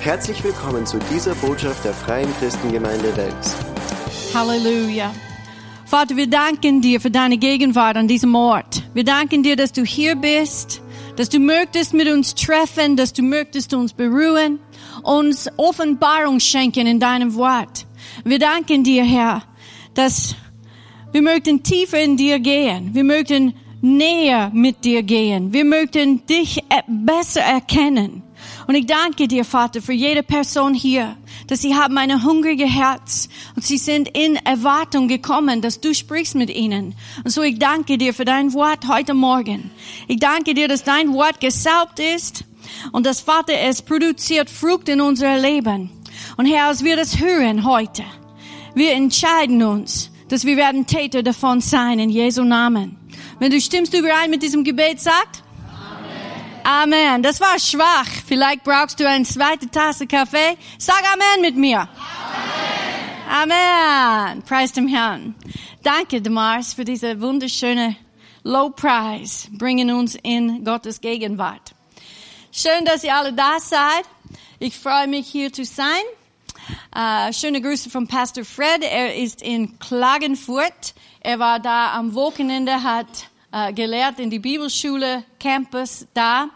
Herzlich 0.00 0.44
willkommen 0.44 0.86
zu 0.86 0.98
dieser 1.12 1.34
Botschaft 1.34 1.84
der 1.84 1.92
Freien 1.92 2.32
Christengemeinde 2.38 3.16
Wels. 3.16 3.56
Halleluja. 4.32 5.12
Vater, 5.86 6.16
wir 6.16 6.28
danken 6.28 6.80
dir 6.80 7.00
für 7.00 7.10
deine 7.10 7.36
Gegenwart 7.36 7.96
an 7.96 8.06
diesem 8.06 8.32
Ort. 8.36 8.84
Wir 8.94 9.02
danken 9.02 9.42
dir, 9.42 9.56
dass 9.56 9.72
du 9.72 9.84
hier 9.84 10.14
bist, 10.14 10.82
dass 11.16 11.28
du 11.28 11.40
möchtest 11.40 11.94
mit 11.94 12.08
uns 12.08 12.36
treffen, 12.36 12.96
dass 12.96 13.12
du 13.12 13.22
möchtest 13.22 13.74
uns 13.74 13.92
berühren, 13.92 14.60
uns 15.02 15.50
Offenbarung 15.56 16.38
schenken 16.38 16.86
in 16.86 17.00
deinem 17.00 17.34
Wort. 17.34 17.84
Wir 18.24 18.38
danken 18.38 18.84
dir, 18.84 19.04
Herr, 19.04 19.42
dass 19.94 20.36
wir 21.10 21.22
möchten 21.22 21.64
tiefer 21.64 22.00
in 22.00 22.16
dir 22.16 22.38
gehen. 22.38 22.94
Wir 22.94 23.04
möchten 23.04 23.52
näher 23.80 24.52
mit 24.54 24.84
dir 24.84 25.02
gehen. 25.02 25.52
Wir 25.52 25.64
möchten 25.64 26.24
dich 26.24 26.62
besser 26.86 27.40
erkennen. 27.40 28.22
Und 28.68 28.74
ich 28.74 28.84
danke 28.84 29.28
dir, 29.28 29.46
Vater, 29.46 29.80
für 29.80 29.94
jede 29.94 30.22
Person 30.22 30.74
hier, 30.74 31.16
dass 31.46 31.62
sie 31.62 31.74
haben 31.74 31.96
ein 31.96 32.22
hungriges 32.22 32.68
Herz 32.68 33.30
und 33.56 33.64
sie 33.64 33.78
sind 33.78 34.08
in 34.08 34.36
Erwartung 34.36 35.08
gekommen, 35.08 35.62
dass 35.62 35.80
du 35.80 35.94
sprichst 35.94 36.34
mit 36.34 36.50
ihnen. 36.50 36.94
Und 37.24 37.30
so 37.30 37.42
ich 37.42 37.58
danke 37.58 37.96
dir 37.96 38.12
für 38.12 38.26
dein 38.26 38.52
Wort 38.52 38.86
heute 38.86 39.14
Morgen. 39.14 39.70
Ich 40.06 40.18
danke 40.18 40.52
dir, 40.52 40.68
dass 40.68 40.84
dein 40.84 41.14
Wort 41.14 41.40
gesaubt 41.40 41.98
ist 41.98 42.44
und 42.92 43.06
dass 43.06 43.22
Vater 43.22 43.54
es 43.58 43.80
produziert 43.80 44.50
Frucht 44.50 44.90
in 44.90 45.00
unser 45.00 45.38
Leben. 45.38 45.88
Und 46.36 46.44
Herr, 46.44 46.66
als 46.66 46.84
wir 46.84 46.96
das 46.96 47.18
hören 47.18 47.64
heute, 47.64 48.04
wir 48.74 48.92
entscheiden 48.92 49.62
uns, 49.62 50.10
dass 50.28 50.44
wir 50.44 50.58
werden 50.58 50.84
Täter 50.84 51.22
davon 51.22 51.62
sein 51.62 51.98
in 51.98 52.10
Jesu 52.10 52.44
Namen. 52.44 52.98
Wenn 53.38 53.50
du 53.50 53.62
stimmst 53.62 53.94
überein 53.94 54.28
mit 54.28 54.42
diesem 54.42 54.62
Gebet, 54.62 55.00
sagt 55.00 55.42
Amen. 56.70 57.22
Das 57.22 57.40
war 57.40 57.58
schwach. 57.58 58.06
Vielleicht 58.26 58.62
brauchst 58.62 59.00
du 59.00 59.08
eine 59.08 59.24
zweite 59.24 59.70
Tasse 59.70 60.06
Kaffee. 60.06 60.58
Sag 60.76 61.02
Amen 61.14 61.40
mit 61.40 61.56
mir. 61.56 61.88
Amen. 63.30 63.52
Amen. 63.54 64.42
Preis 64.42 64.72
dem 64.72 64.86
Herrn. 64.86 65.34
Danke, 65.82 66.20
Demars, 66.20 66.74
für 66.74 66.84
diese 66.84 67.22
wunderschöne 67.22 67.96
Low 68.42 68.68
Price. 68.68 69.48
Bringen 69.52 69.90
uns 69.90 70.14
in 70.22 70.62
Gottes 70.62 71.00
Gegenwart. 71.00 71.74
Schön, 72.52 72.84
dass 72.84 73.02
ihr 73.02 73.16
alle 73.16 73.32
da 73.32 73.58
seid. 73.58 74.04
Ich 74.58 74.78
freue 74.78 75.06
mich, 75.06 75.26
hier 75.26 75.50
zu 75.50 75.64
sein. 75.64 75.86
Uh, 76.94 77.32
schöne 77.32 77.62
Grüße 77.62 77.88
von 77.88 78.06
Pastor 78.06 78.44
Fred. 78.44 78.82
Er 78.82 79.14
ist 79.14 79.40
in 79.40 79.78
Klagenfurt. 79.78 80.92
Er 81.20 81.38
war 81.38 81.60
da 81.60 81.94
am 81.94 82.12
Wochenende, 82.12 82.82
hat 82.82 83.06
uh, 83.52 83.72
gelehrt 83.72 84.18
in 84.18 84.30
die 84.30 84.38
Bibelschule 84.38 85.24
Campus 85.38 86.06
da 86.14 86.48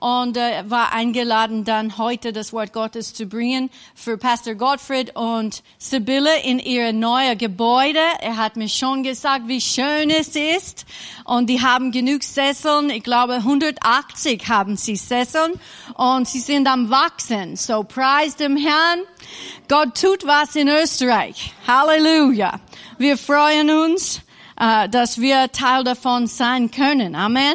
und 0.00 0.36
äh, 0.36 0.62
war 0.68 0.92
eingeladen, 0.92 1.64
dann 1.64 1.98
heute 1.98 2.32
das 2.32 2.52
Wort 2.52 2.72
Gottes 2.72 3.14
zu 3.14 3.26
bringen 3.26 3.68
für 3.94 4.16
Pastor 4.16 4.54
Gottfried 4.54 5.16
und 5.16 5.62
Sibylle 5.78 6.42
in 6.44 6.60
ihre 6.60 6.92
neue 6.92 7.36
Gebäude. 7.36 8.00
Er 8.20 8.36
hat 8.36 8.56
mir 8.56 8.68
schon 8.68 9.02
gesagt, 9.02 9.48
wie 9.48 9.60
schön 9.60 10.10
es 10.10 10.36
ist 10.36 10.86
und 11.24 11.50
die 11.50 11.62
haben 11.62 11.90
genug 11.90 12.22
Sesseln. 12.22 12.90
Ich 12.90 13.02
glaube, 13.02 13.34
180 13.34 14.48
haben 14.48 14.76
sie 14.76 14.96
Sesseln 14.96 15.54
und 15.94 16.28
sie 16.28 16.40
sind 16.40 16.68
am 16.68 16.90
wachsen. 16.90 17.56
So 17.56 17.82
preis 17.82 18.36
dem 18.36 18.56
Herrn. 18.56 19.00
Gott 19.66 20.00
tut 20.00 20.24
was 20.24 20.54
in 20.54 20.68
Österreich. 20.68 21.52
Halleluja. 21.66 22.60
Wir 22.98 23.18
freuen 23.18 23.70
uns, 23.70 24.18
äh, 24.18 24.27
dass 24.58 25.20
wir 25.20 25.52
Teil 25.52 25.84
davon 25.84 26.26
sein 26.26 26.70
können. 26.70 27.14
Amen. 27.14 27.54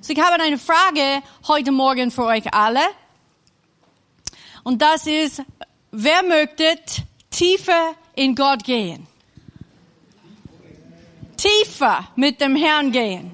So, 0.00 0.12
ich 0.12 0.20
habe 0.20 0.42
eine 0.42 0.58
Frage 0.58 1.22
heute 1.48 1.72
Morgen 1.72 2.10
für 2.10 2.24
euch 2.24 2.52
alle. 2.52 2.82
Und 4.62 4.82
das 4.82 5.06
ist, 5.06 5.42
wer 5.90 6.22
möchte 6.22 6.76
tiefer 7.30 7.94
in 8.14 8.34
Gott 8.34 8.64
gehen? 8.64 9.06
Tiefer 11.36 12.08
mit 12.16 12.40
dem 12.40 12.54
Herrn 12.54 12.92
gehen. 12.92 13.30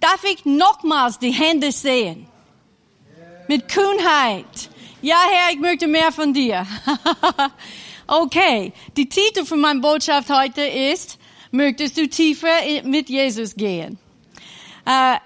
Darf 0.00 0.24
ich 0.24 0.44
nochmals 0.44 1.18
die 1.18 1.32
Hände 1.32 1.72
sehen? 1.72 2.26
Mit 3.48 3.68
Kühnheit. 3.68 4.70
Ja, 5.02 5.18
Herr, 5.30 5.52
ich 5.52 5.58
möchte 5.58 5.86
mehr 5.86 6.12
von 6.12 6.32
dir. 6.32 6.66
okay, 8.06 8.72
die 8.96 9.08
Titel 9.08 9.44
von 9.44 9.60
meiner 9.60 9.80
Botschaft 9.80 10.30
heute 10.30 10.62
ist, 10.62 11.17
möchtest 11.50 11.96
du 11.96 12.08
tiefer 12.08 12.48
mit 12.84 13.08
Jesus 13.08 13.54
gehen? 13.54 13.98
Äh, 14.84 15.16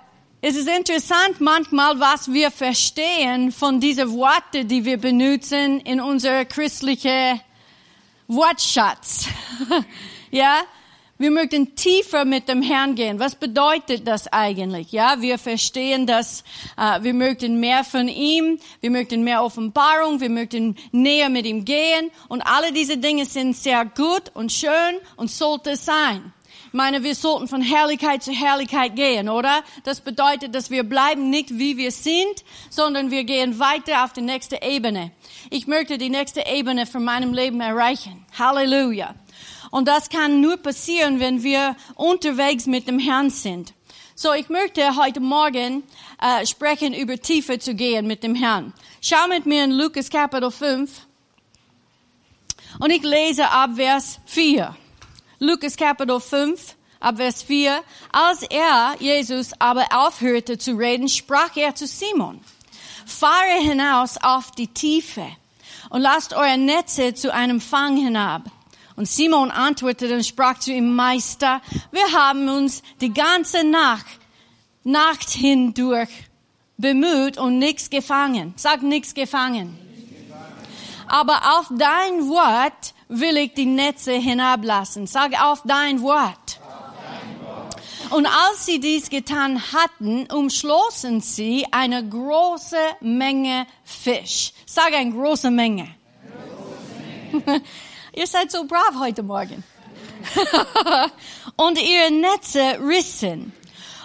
es 0.40 0.56
ist 0.56 0.68
interessant 0.68 1.40
manchmal, 1.40 2.00
was 2.00 2.32
wir 2.32 2.50
verstehen 2.50 3.52
von 3.52 3.78
diesen 3.78 4.12
Worten, 4.12 4.66
die 4.66 4.84
wir 4.84 4.98
benutzen 4.98 5.78
in 5.80 6.00
unser 6.00 6.44
christlicher 6.44 7.38
Wortschatz. 8.26 9.28
ja, 10.32 10.62
wir 11.22 11.30
möchten 11.30 11.76
tiefer 11.76 12.24
mit 12.24 12.48
dem 12.48 12.62
Herrn 12.62 12.96
gehen. 12.96 13.20
Was 13.20 13.36
bedeutet 13.36 14.08
das 14.08 14.26
eigentlich? 14.32 14.90
Ja, 14.90 15.20
wir 15.20 15.38
verstehen, 15.38 16.04
dass 16.04 16.42
äh, 16.76 17.00
wir 17.02 17.14
möchten 17.14 17.60
mehr 17.60 17.84
von 17.84 18.08
ihm, 18.08 18.58
wir 18.80 18.90
möchten 18.90 19.22
mehr 19.22 19.44
Offenbarung, 19.44 20.20
wir 20.20 20.30
möchten 20.30 20.76
näher 20.90 21.28
mit 21.28 21.46
ihm 21.46 21.64
gehen 21.64 22.10
und 22.28 22.42
alle 22.42 22.72
diese 22.72 22.98
Dinge 22.98 23.24
sind 23.24 23.56
sehr 23.56 23.84
gut 23.84 24.32
und 24.34 24.50
schön 24.50 24.96
und 25.14 25.30
sollte 25.30 25.76
sein. 25.76 26.32
Ich 26.66 26.72
meine, 26.72 27.04
wir 27.04 27.14
sollten 27.14 27.46
von 27.46 27.62
Herrlichkeit 27.62 28.22
zu 28.24 28.32
Herrlichkeit 28.32 28.96
gehen, 28.96 29.28
oder? 29.28 29.62
Das 29.84 30.00
bedeutet, 30.00 30.54
dass 30.56 30.70
wir 30.70 30.82
bleiben 30.82 31.30
nicht 31.30 31.56
wie 31.56 31.76
wir 31.76 31.92
sind, 31.92 32.44
sondern 32.68 33.12
wir 33.12 33.22
gehen 33.22 33.60
weiter 33.60 34.04
auf 34.04 34.12
die 34.12 34.22
nächste 34.22 34.60
Ebene. 34.60 35.12
Ich 35.50 35.68
möchte 35.68 35.98
die 35.98 36.10
nächste 36.10 36.46
Ebene 36.46 36.86
von 36.86 37.04
meinem 37.04 37.32
Leben 37.32 37.60
erreichen. 37.60 38.26
Halleluja. 38.36 39.14
Und 39.72 39.88
das 39.88 40.10
kann 40.10 40.42
nur 40.42 40.58
passieren, 40.58 41.18
wenn 41.18 41.42
wir 41.42 41.76
unterwegs 41.94 42.66
mit 42.66 42.86
dem 42.86 42.98
Herrn 42.98 43.30
sind. 43.30 43.72
So, 44.14 44.34
ich 44.34 44.50
möchte 44.50 44.96
heute 44.96 45.18
Morgen 45.18 45.82
äh, 46.20 46.44
sprechen, 46.44 46.92
über 46.92 47.16
Tiefe 47.16 47.58
zu 47.58 47.74
gehen 47.74 48.06
mit 48.06 48.22
dem 48.22 48.34
Herrn. 48.34 48.74
Schau 49.00 49.26
mit 49.28 49.46
mir 49.46 49.64
in 49.64 49.70
Lukas 49.70 50.10
Kapitel 50.10 50.50
5 50.50 50.90
und 52.80 52.90
ich 52.90 53.02
lese 53.02 53.48
ab 53.48 53.70
Vers 53.76 54.20
4. 54.26 54.76
Lukas 55.38 55.74
Kapitel 55.74 56.20
5, 56.20 56.76
ab 57.00 57.16
Vers 57.16 57.42
4. 57.42 57.82
Als 58.12 58.42
er, 58.42 58.94
Jesus, 59.00 59.52
aber 59.58 59.86
aufhörte 59.90 60.58
zu 60.58 60.72
reden, 60.72 61.08
sprach 61.08 61.56
er 61.56 61.74
zu 61.74 61.86
Simon, 61.86 62.40
fahre 63.06 63.62
hinaus 63.62 64.18
auf 64.22 64.50
die 64.50 64.68
Tiefe 64.68 65.26
und 65.88 66.02
lasst 66.02 66.34
eure 66.34 66.58
Netze 66.58 67.14
zu 67.14 67.32
einem 67.32 67.58
Fang 67.58 67.96
hinab. 67.96 68.42
Und 68.96 69.08
Simon 69.08 69.50
antwortete 69.50 70.14
und 70.14 70.26
sprach 70.26 70.58
zu 70.58 70.72
ihm, 70.72 70.94
Meister, 70.94 71.60
wir 71.90 72.12
haben 72.12 72.48
uns 72.48 72.82
die 73.00 73.12
ganze 73.12 73.64
Nacht, 73.64 74.06
Nacht 74.84 75.30
hindurch 75.30 76.10
bemüht 76.76 77.38
und 77.38 77.58
nichts 77.58 77.88
gefangen. 77.88 78.52
Sag 78.56 78.82
nichts 78.82 79.14
gefangen. 79.14 79.78
Aber 81.06 81.58
auf 81.58 81.66
dein 81.70 82.28
Wort 82.28 82.94
will 83.08 83.36
ich 83.36 83.54
die 83.54 83.66
Netze 83.66 84.12
hinablassen. 84.12 85.06
Sag 85.06 85.40
auf 85.42 85.62
dein 85.64 86.02
Wort. 86.02 86.60
Und 88.10 88.26
als 88.26 88.66
sie 88.66 88.78
dies 88.78 89.08
getan 89.08 89.62
hatten, 89.72 90.26
umschlossen 90.30 91.20
sie 91.20 91.66
eine 91.70 92.06
große 92.06 92.76
Menge 93.00 93.66
Fisch. 93.84 94.52
Sag 94.66 94.92
eine 94.92 95.12
große 95.12 95.50
Menge. 95.50 95.88
Große 97.32 97.42
Menge. 97.46 97.62
Ihr 98.14 98.26
seid 98.26 98.50
so 98.50 98.64
brav 98.64 98.94
heute 98.98 99.22
Morgen. 99.22 99.64
und 101.56 101.80
ihre 101.80 102.10
Netze 102.10 102.78
rissen. 102.86 103.54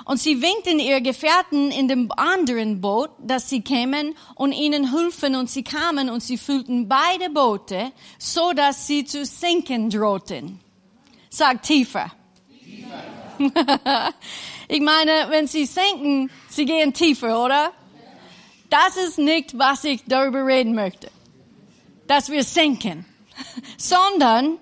Und 0.05 0.21
sie 0.21 0.41
winkten 0.41 0.79
ihr 0.79 1.01
Gefährten 1.01 1.71
in 1.71 1.89
dem 1.89 2.09
anderen 2.13 2.79
Boot, 2.79 3.09
dass 3.19 3.49
sie 3.49 3.59
kämen 3.59 4.15
und 4.35 4.53
ihnen 4.53 4.93
hülfen 4.93 5.35
und 5.35 5.49
sie 5.49 5.63
kamen 5.63 6.09
und 6.09 6.23
sie 6.23 6.37
füllten 6.37 6.87
beide 6.87 7.29
Boote, 7.29 7.91
so 8.17 8.53
dass 8.53 8.87
sie 8.87 9.03
zu 9.03 9.25
sinken 9.25 9.89
drohten. 9.89 10.61
Sag 11.29 11.61
tiefer. 11.63 12.13
tiefer. 12.63 14.13
ich 14.69 14.79
meine, 14.79 15.29
wenn 15.29 15.47
sie 15.47 15.65
sinken, 15.65 16.31
sie 16.47 16.63
gehen 16.63 16.93
tiefer, 16.93 17.43
oder? 17.43 17.73
Das 18.69 18.95
ist 18.95 19.19
nicht, 19.19 19.59
was 19.59 19.83
ich 19.83 20.01
darüber 20.07 20.45
reden 20.45 20.73
möchte. 20.73 21.11
Dass 22.07 22.29
wir 22.29 22.45
sinken. 22.45 23.05
Sondern 23.77 24.59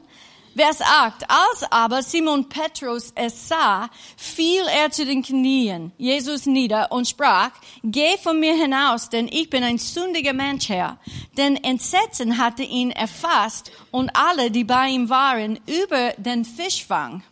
Vers 0.56 0.80
8. 0.81 1.30
Als 1.30 1.69
aber 1.69 2.01
Simon 2.01 2.48
Petrus 2.48 3.12
es 3.13 3.50
sah, 3.50 3.89
fiel 4.16 4.63
er 4.74 4.89
zu 4.89 5.06
den 5.06 5.22
Knien 5.22 5.92
Jesus 5.98 6.45
nieder 6.45 6.94
und 6.94 7.10
sprach, 7.10 7.51
geh 7.83 8.18
von 8.18 8.39
mir 8.39 8.54
hinaus, 8.56 9.10
denn 9.10 9.27
ich 9.27 9.50
bin 9.50 9.63
ein 9.63 9.77
sündiger 9.77 10.31
Mensch, 10.31 10.69
Herr. 10.69 10.98
Denn 11.38 11.57
Entsetzen 11.57 12.38
hatte 12.38 12.63
ihn 12.63 12.92
erfasst 12.92 13.69
und 13.92 14.16
alle, 14.16 14.50
die 14.50 14.63
bei 14.63 14.88
ihm 14.88 15.10
waren, 15.10 15.60
über 15.68 16.13
den 16.18 16.45
Fischfang 16.45 17.24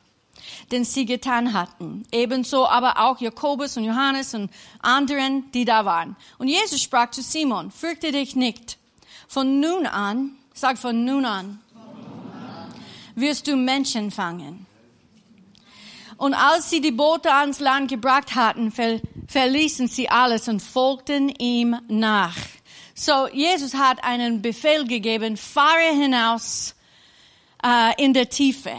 den 0.72 0.84
sie 0.86 1.06
getan 1.06 1.54
hatten. 1.54 2.06
Ebenso 2.12 2.68
aber 2.68 3.00
auch 3.00 3.22
Jakobus 3.22 3.78
und 3.78 3.86
Johannes 3.86 4.34
und 4.34 4.51
anderen, 4.81 5.51
die 5.51 5.66
da 5.66 5.86
waren. 5.86 6.16
Und 6.38 6.48
Jesus 6.48 6.81
sprach 6.81 7.12
zu 7.12 7.22
Simon, 7.22 7.72
fürchte 7.72 8.12
dich 8.12 8.36
nicht. 8.36 8.78
Von 9.28 9.60
nun 9.60 9.86
an, 9.86 10.36
sag 10.53 10.77
von 10.77 11.03
nun 11.03 11.25
an, 11.25 11.59
wirst 13.15 13.47
du 13.47 13.55
Menschen 13.55 14.11
fangen. 14.11 14.65
Und 16.17 16.33
als 16.33 16.69
sie 16.69 16.79
die 16.79 16.91
Boote 16.91 17.33
ans 17.33 17.59
Land 17.59 17.89
gebracht 17.89 18.35
hatten, 18.35 18.71
ver 18.71 19.01
verließen 19.27 19.88
sie 19.88 20.09
alles 20.09 20.47
und 20.47 20.61
folgten 20.61 21.29
ihm 21.29 21.75
nach. 21.88 22.35
So, 22.94 23.27
Jesus 23.29 23.73
hat 23.73 24.03
einen 24.03 24.41
Befehl 24.41 24.85
gegeben, 24.85 25.38
fahre 25.38 25.91
hinaus 25.91 26.75
äh, 27.65 28.03
in 28.03 28.13
der 28.13 28.29
Tiefe. 28.29 28.71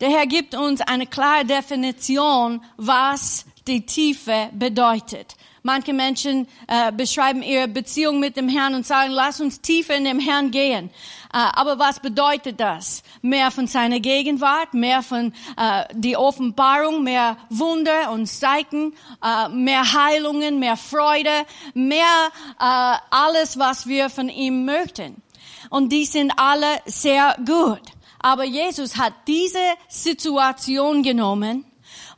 Der 0.00 0.10
Herr 0.10 0.26
gibt 0.26 0.54
uns 0.54 0.80
eine 0.80 1.06
klare 1.06 1.44
Definition, 1.44 2.62
was 2.76 3.44
die 3.66 3.84
Tiefe 3.84 4.50
bedeutet. 4.52 5.34
Manche 5.68 5.92
Menschen 5.92 6.48
äh, 6.66 6.90
beschreiben 6.92 7.42
ihre 7.42 7.68
Beziehung 7.68 8.20
mit 8.20 8.38
dem 8.38 8.48
Herrn 8.48 8.74
und 8.74 8.86
sagen, 8.86 9.10
lass 9.10 9.38
uns 9.38 9.60
tiefer 9.60 9.96
in 9.96 10.04
dem 10.04 10.18
Herrn 10.18 10.50
gehen. 10.50 10.88
Äh, 11.30 11.36
aber 11.52 11.78
was 11.78 12.00
bedeutet 12.00 12.58
das? 12.58 13.02
Mehr 13.20 13.50
von 13.50 13.66
seiner 13.66 14.00
Gegenwart, 14.00 14.72
mehr 14.72 15.02
von 15.02 15.34
äh, 15.58 15.84
die 15.92 16.16
Offenbarung, 16.16 17.04
mehr 17.04 17.36
Wunder 17.50 18.10
und 18.12 18.28
Zeichen, 18.28 18.94
äh, 19.22 19.50
mehr 19.50 19.92
Heilungen, 19.92 20.58
mehr 20.58 20.78
Freude, 20.78 21.44
mehr 21.74 22.30
äh, 22.58 22.96
alles, 23.10 23.58
was 23.58 23.86
wir 23.86 24.08
von 24.08 24.30
ihm 24.30 24.64
möchten. 24.64 25.20
Und 25.68 25.92
die 25.92 26.06
sind 26.06 26.32
alle 26.38 26.80
sehr 26.86 27.36
gut. 27.44 27.82
Aber 28.20 28.44
Jesus 28.44 28.96
hat 28.96 29.12
diese 29.26 29.74
Situation 29.86 31.02
genommen 31.02 31.67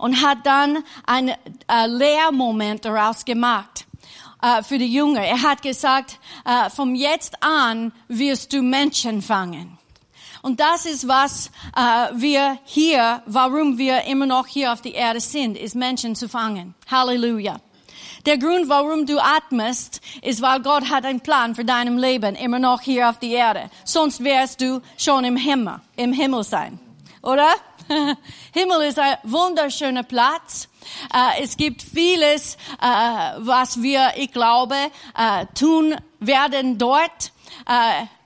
und 0.00 0.22
hat 0.22 0.38
dann 0.44 0.78
einen 1.06 1.34
äh, 1.68 1.86
Lehrmoment 1.86 2.84
daraus 2.84 3.24
gemacht 3.24 3.86
äh, 4.42 4.62
für 4.62 4.78
die 4.78 4.92
Jünger. 4.92 5.20
Er 5.20 5.42
hat 5.42 5.62
gesagt, 5.62 6.18
äh, 6.44 6.70
vom 6.70 6.94
jetzt 6.94 7.42
an 7.42 7.92
wirst 8.08 8.52
du 8.52 8.62
Menschen 8.62 9.20
fangen. 9.20 9.78
Und 10.42 10.58
das 10.58 10.86
ist, 10.86 11.06
was 11.06 11.50
äh, 11.76 11.80
wir 12.14 12.58
hier, 12.64 13.22
warum 13.26 13.76
wir 13.76 14.04
immer 14.04 14.24
noch 14.24 14.46
hier 14.46 14.72
auf 14.72 14.80
der 14.80 14.94
Erde 14.94 15.20
sind, 15.20 15.58
ist 15.58 15.74
Menschen 15.74 16.16
zu 16.16 16.30
fangen. 16.30 16.74
Halleluja. 16.90 17.58
Der 18.24 18.38
Grund, 18.38 18.68
warum 18.68 19.04
du 19.04 19.18
atmest, 19.18 20.00
ist, 20.22 20.40
weil 20.40 20.60
Gott 20.60 20.88
hat 20.90 21.04
einen 21.04 21.20
Plan 21.20 21.54
für 21.54 21.64
deinem 21.64 21.98
Leben, 21.98 22.36
immer 22.36 22.58
noch 22.58 22.80
hier 22.80 23.10
auf 23.10 23.18
der 23.18 23.30
Erde. 23.30 23.70
Sonst 23.84 24.24
wärst 24.24 24.62
du 24.62 24.80
schon 24.96 25.24
im 25.24 25.36
Himmel, 25.36 25.80
im 25.96 26.12
Himmel 26.14 26.44
sein. 26.44 26.78
Oder? 27.22 27.48
Himmel 28.52 28.82
ist 28.82 28.98
ein 28.98 29.16
wunderschöner 29.24 30.02
Platz. 30.02 30.68
Äh, 31.12 31.42
es 31.42 31.56
gibt 31.56 31.82
vieles, 31.82 32.56
äh, 32.80 32.86
was 33.38 33.82
wir, 33.82 34.12
ich 34.16 34.32
glaube, 34.32 34.74
äh, 35.16 35.46
tun 35.54 35.96
werden 36.18 36.78
dort. 36.78 37.32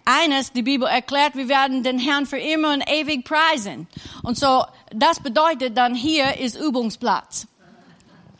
Eines, 0.05 0.53
die 0.53 0.63
Bibel 0.63 0.87
erklärt, 0.87 1.35
wir 1.35 1.49
werden 1.49 1.83
den 1.83 1.99
Herrn 1.99 2.27
für 2.27 2.39
immer 2.39 2.73
und 2.73 2.85
ewig 2.89 3.25
preisen. 3.25 3.89
Und 4.23 4.39
so, 4.39 4.65
das 4.91 5.21
bedeutet 5.21 5.77
dann 5.77 5.95
hier 5.95 6.39
ist 6.39 6.57
Übungsplatz. 6.57 7.47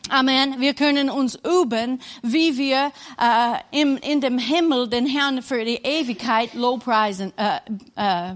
Amen. 0.09 0.59
Wir 0.59 0.75
können 0.75 1.09
uns 1.09 1.35
üben, 1.35 1.99
wie 2.21 2.57
wir 2.57 2.91
äh, 3.19 3.81
im, 3.81 3.97
in 3.97 4.21
dem 4.21 4.37
Himmel 4.37 4.87
den 4.87 5.07
Herrn 5.07 5.41
für 5.41 5.65
die 5.65 5.77
Ewigkeit 5.77 6.53
lobpreisen, 6.53 7.33
äh, 7.37 7.59
äh, 7.95 8.35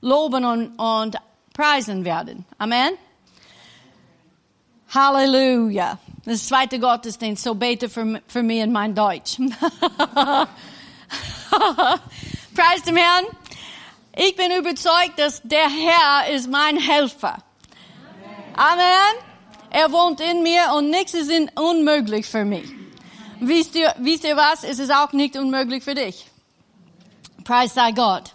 loben 0.00 0.44
und, 0.44 0.78
und 0.78 1.16
preisen 1.58 2.04
werden. 2.04 2.44
Amen. 2.58 2.92
Halleluja. 4.94 5.98
Das 6.24 6.46
zweite 6.46 6.78
Gottesdienst, 6.78 7.42
so 7.42 7.54
bete 7.56 7.88
für, 7.88 8.22
für 8.28 8.44
mich 8.44 8.60
in 8.60 8.70
mein 8.70 8.94
Deutsch. 8.94 9.38
Preis 12.54 12.82
dem 12.86 12.96
Herrn. 12.96 13.24
Ich 14.16 14.36
bin 14.36 14.52
überzeugt, 14.52 15.18
dass 15.18 15.42
der 15.42 15.68
Herr 15.68 16.32
ist 16.32 16.48
mein 16.48 16.76
Helfer. 16.76 17.38
Amen. 18.54 19.16
Er 19.70 19.90
wohnt 19.90 20.20
in 20.20 20.44
mir 20.44 20.72
und 20.76 20.90
nichts 20.90 21.14
ist 21.14 21.30
unmöglich 21.56 22.26
für 22.26 22.44
mich. 22.44 22.70
Wisst 23.40 23.74
ihr, 23.74 23.92
wisst 23.98 24.24
ihr 24.24 24.36
was? 24.36 24.62
Es 24.62 24.78
ist 24.78 24.92
auch 24.92 25.12
nicht 25.12 25.36
unmöglich 25.36 25.82
für 25.82 25.94
dich. 25.96 26.26
Preis 27.42 27.74
sei 27.74 27.90
Gott. 27.90 28.34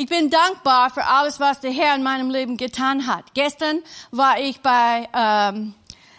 Ich 0.00 0.06
bin 0.06 0.30
dankbar 0.30 0.88
für 0.88 1.04
alles, 1.04 1.40
was 1.40 1.60
der 1.60 1.72
Herr 1.72 1.94
in 1.94 2.02
meinem 2.02 2.30
Leben 2.30 2.56
getan 2.56 3.06
hat. 3.06 3.34
Gestern 3.34 3.82
war 4.10 4.40
ich 4.40 4.58
bei 4.62 5.06
ähm, 5.14 5.74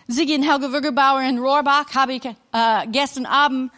Sigi 0.05 0.35
und 0.35 0.43
Helge 0.43 0.71
Würgerbauer 0.71 1.21
in 1.21 1.39
Rohrbach, 1.39 1.87
habe 1.95 2.13
ich 2.13 2.23
äh, 2.23 2.87
gestern 2.91 3.25
Abend 3.25 3.71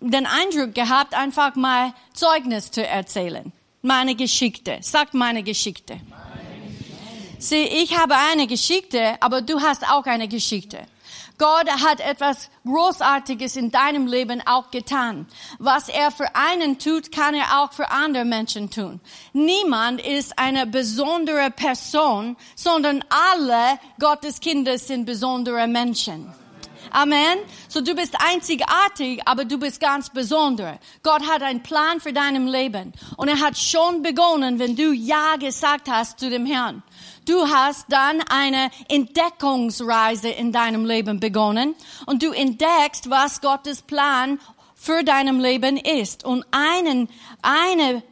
den 0.00 0.26
Eindruck 0.26 0.74
gehabt, 0.74 1.14
einfach 1.14 1.54
mal 1.54 1.94
Zeugnis 2.12 2.72
zu 2.72 2.84
erzählen. 2.84 3.52
Meine 3.82 4.16
Geschichte. 4.16 4.78
Sagt 4.80 5.14
meine 5.14 5.44
Geschichte. 5.44 6.00
Sieh, 7.38 7.68
ich 7.84 7.96
habe 7.96 8.16
eine 8.16 8.48
Geschichte, 8.48 9.14
aber 9.20 9.42
du 9.42 9.60
hast 9.60 9.88
auch 9.88 10.06
eine 10.06 10.26
Geschichte. 10.26 10.78
Gott 11.38 11.68
hat 11.68 12.00
etwas 12.00 12.50
Großartiges 12.64 13.56
in 13.56 13.70
deinem 13.70 14.06
Leben 14.06 14.42
auch 14.46 14.70
getan. 14.70 15.26
Was 15.58 15.88
er 15.88 16.10
für 16.10 16.34
einen 16.34 16.78
tut, 16.78 17.12
kann 17.12 17.34
er 17.34 17.60
auch 17.60 17.72
für 17.72 17.90
andere 17.90 18.24
Menschen 18.24 18.70
tun. 18.70 19.00
Niemand 19.32 20.00
ist 20.00 20.38
eine 20.38 20.66
besondere 20.66 21.50
Person, 21.50 22.36
sondern 22.54 23.04
alle 23.10 23.78
Gottes 23.98 24.40
Kinder 24.40 24.78
sind 24.78 25.04
besondere 25.04 25.66
Menschen. 25.66 26.32
Amen. 26.90 27.38
So 27.68 27.80
du 27.80 27.94
bist 27.94 28.14
einzigartig, 28.18 29.20
aber 29.26 29.44
du 29.44 29.58
bist 29.58 29.80
ganz 29.80 30.08
besonders. 30.10 30.78
Gott 31.02 31.28
hat 31.28 31.42
einen 31.42 31.62
Plan 31.62 32.00
für 32.00 32.12
deinem 32.12 32.46
Leben 32.46 32.92
und 33.16 33.28
er 33.28 33.40
hat 33.40 33.58
schon 33.58 34.02
begonnen, 34.02 34.58
wenn 34.58 34.76
du 34.76 34.92
Ja 34.92 35.36
gesagt 35.36 35.90
hast 35.90 36.18
zu 36.18 36.30
dem 36.30 36.46
Herrn. 36.46 36.82
Du 37.26 37.48
hast 37.48 37.86
dann 37.88 38.22
eine 38.30 38.70
Entdeckungsreise 38.88 40.28
in 40.28 40.52
deinem 40.52 40.84
Leben 40.84 41.18
begonnen 41.18 41.74
und 42.06 42.22
du 42.22 42.30
entdeckst, 42.30 43.10
was 43.10 43.40
Gottes 43.40 43.82
Plan 43.82 44.38
für 44.76 45.02
deinem 45.02 45.40
Leben 45.40 45.76
ist. 45.76 46.24
Und 46.24 46.46
einen, 46.52 47.08
eine 47.42 48.04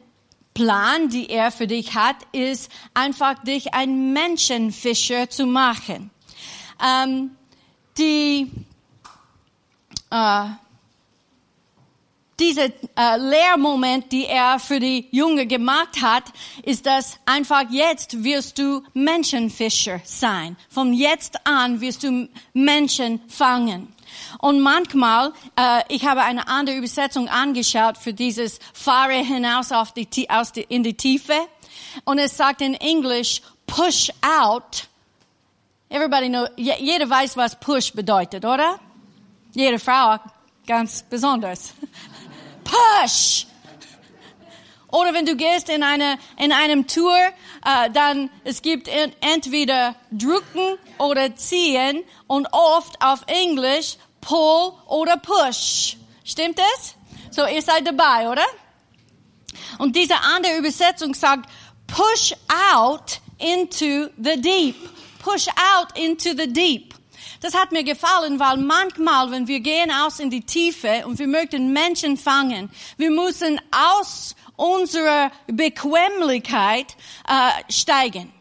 Plan, 0.53 1.07
die 1.07 1.29
er 1.29 1.51
für 1.51 1.65
dich 1.65 1.95
hat, 1.95 2.17
ist 2.33 2.69
einfach 2.93 3.41
dich 3.43 3.73
ein 3.73 4.11
Menschenfischer 4.11 5.29
zu 5.29 5.45
machen. 5.45 6.11
Ähm, 6.85 7.31
die 7.97 8.51
äh, 10.11 10.45
dieser 12.39 12.65
äh, 12.65 13.17
Lehrmoment, 13.17 14.11
die 14.11 14.25
er 14.25 14.59
für 14.59 14.79
die 14.79 15.07
Jünger 15.11 15.45
gemacht 15.45 16.01
hat, 16.01 16.23
ist 16.63 16.85
das 16.85 17.17
einfach 17.25 17.69
jetzt 17.69 18.23
wirst 18.23 18.59
du 18.59 18.83
Menschenfischer 18.93 20.01
sein. 20.03 20.57
Von 20.69 20.93
jetzt 20.93 21.45
an 21.45 21.79
wirst 21.79 22.03
du 22.03 22.27
Menschen 22.53 23.21
fangen. 23.27 23.93
Und 24.39 24.61
manchmal, 24.61 25.33
äh, 25.55 25.81
ich 25.89 26.05
habe 26.05 26.21
eine 26.23 26.47
andere 26.47 26.77
Übersetzung 26.77 27.29
angeschaut 27.29 27.97
für 27.97 28.13
dieses 28.13 28.59
Fahre 28.73 29.13
hinaus 29.13 29.71
auf 29.71 29.93
die, 29.93 30.29
aus 30.29 30.51
die, 30.51 30.61
in 30.61 30.83
die 30.83 30.95
Tiefe. 30.95 31.33
Und 32.03 32.19
es 32.19 32.35
sagt 32.35 32.61
in 32.61 32.73
Englisch, 32.75 33.41
push 33.65 34.11
out. 34.21 34.87
Everybody 35.89 36.29
know, 36.29 36.47
jeder 36.57 37.09
weiß, 37.09 37.37
was 37.37 37.59
push 37.59 37.93
bedeutet, 37.93 38.43
oder? 38.43 38.79
Jede 39.53 39.79
Frau 39.79 40.19
ganz 40.65 41.03
besonders. 41.03 41.73
Push! 42.65 43.45
Oder 44.89 45.13
wenn 45.13 45.25
du 45.25 45.35
gehst 45.35 45.69
in 45.69 45.83
eine 45.83 46.17
in 46.37 46.51
einem 46.51 46.87
Tour, 46.87 47.17
äh, 47.65 47.89
dann 47.91 48.29
es 48.43 48.61
gibt 48.61 48.89
entweder 49.19 49.95
drücken 50.11 50.77
oder 50.97 51.35
ziehen 51.35 52.03
und 52.27 52.47
oft 52.51 53.01
auf 53.03 53.23
Englisch 53.27 53.97
pull 54.21 54.71
oder 54.87 55.17
push. 55.17 55.97
Stimmt 56.23 56.59
es? 56.77 56.95
So 57.29 57.45
ihr 57.45 57.61
seid 57.61 57.85
dabei, 57.85 58.29
oder? 58.29 58.45
Und 59.79 59.95
diese 59.95 60.15
andere 60.21 60.57
Übersetzung 60.57 61.13
sagt 61.13 61.49
push 61.87 62.33
out 62.73 63.19
into 63.37 64.09
the 64.17 64.39
deep. 64.41 64.75
Push 65.19 65.47
out 65.49 65.97
into 65.97 66.29
the 66.29 66.51
deep. 66.51 66.94
Das 67.45 67.53
hat 67.53 67.71
mir 67.71 67.83
gefallen, 67.83 68.39
weil 68.39 68.57
manchmal, 68.57 69.29
wenn 69.29 69.47
wir 69.47 69.59
gehen 69.59 69.91
aus 69.91 70.19
in 70.19 70.31
die 70.31 70.41
Tiefe 70.41 71.05
und 71.05 71.19
wir 71.19 71.27
möchten 71.27 71.71
Menschen 71.71 72.17
fangen, 72.17 72.71
wir 72.97 73.11
müssen 73.11 73.61
aus 73.69 74.35
unserer 74.55 75.29
Bequemlichkeit 75.45 76.95
äh, 77.27 77.71
steigen. 77.71 78.33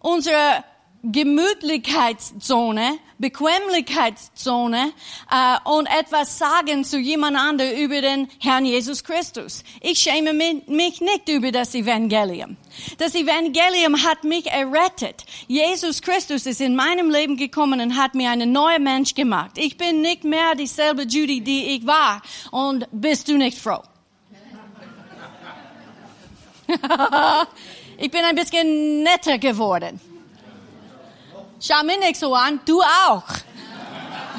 Unsere 0.00 0.64
Gemütlichkeitszone 1.02 2.98
Bequemlichkeitszone 3.22 4.92
äh, 5.30 5.70
und 5.70 5.86
etwas 5.86 6.36
sagen 6.36 6.84
zu 6.84 6.98
jemand 6.98 7.38
anderem 7.38 7.74
über 7.76 8.02
den 8.02 8.28
Herrn 8.40 8.66
Jesus 8.66 9.04
Christus. 9.04 9.62
Ich 9.80 10.00
schäme 10.00 10.34
mich 10.34 11.00
nicht 11.00 11.28
über 11.28 11.52
das 11.52 11.74
Evangelium. 11.74 12.58
Das 12.98 13.14
Evangelium 13.14 14.02
hat 14.04 14.24
mich 14.24 14.46
errettet. 14.46 15.24
Jesus 15.46 16.02
Christus 16.02 16.46
ist 16.46 16.60
in 16.60 16.74
meinem 16.74 17.10
Leben 17.10 17.36
gekommen 17.36 17.80
und 17.80 17.96
hat 17.96 18.14
mir 18.14 18.30
einen 18.30 18.52
neuen 18.52 18.82
Mensch 18.82 19.14
gemacht. 19.14 19.52
Ich 19.56 19.76
bin 19.78 20.02
nicht 20.02 20.24
mehr 20.24 20.54
dieselbe 20.56 21.04
Judy, 21.04 21.40
die 21.40 21.76
ich 21.76 21.86
war. 21.86 22.22
Und 22.50 22.86
bist 22.90 23.28
du 23.28 23.38
nicht 23.38 23.56
froh? 23.56 23.82
ich 27.98 28.10
bin 28.10 28.24
ein 28.24 28.34
bisschen 28.34 29.04
netter 29.04 29.38
geworden. 29.38 30.11
Schau 31.64 31.84
mich 31.84 31.98
nicht 32.00 32.16
so 32.16 32.34
an, 32.34 32.58
du 32.64 32.82
auch. 32.82 33.22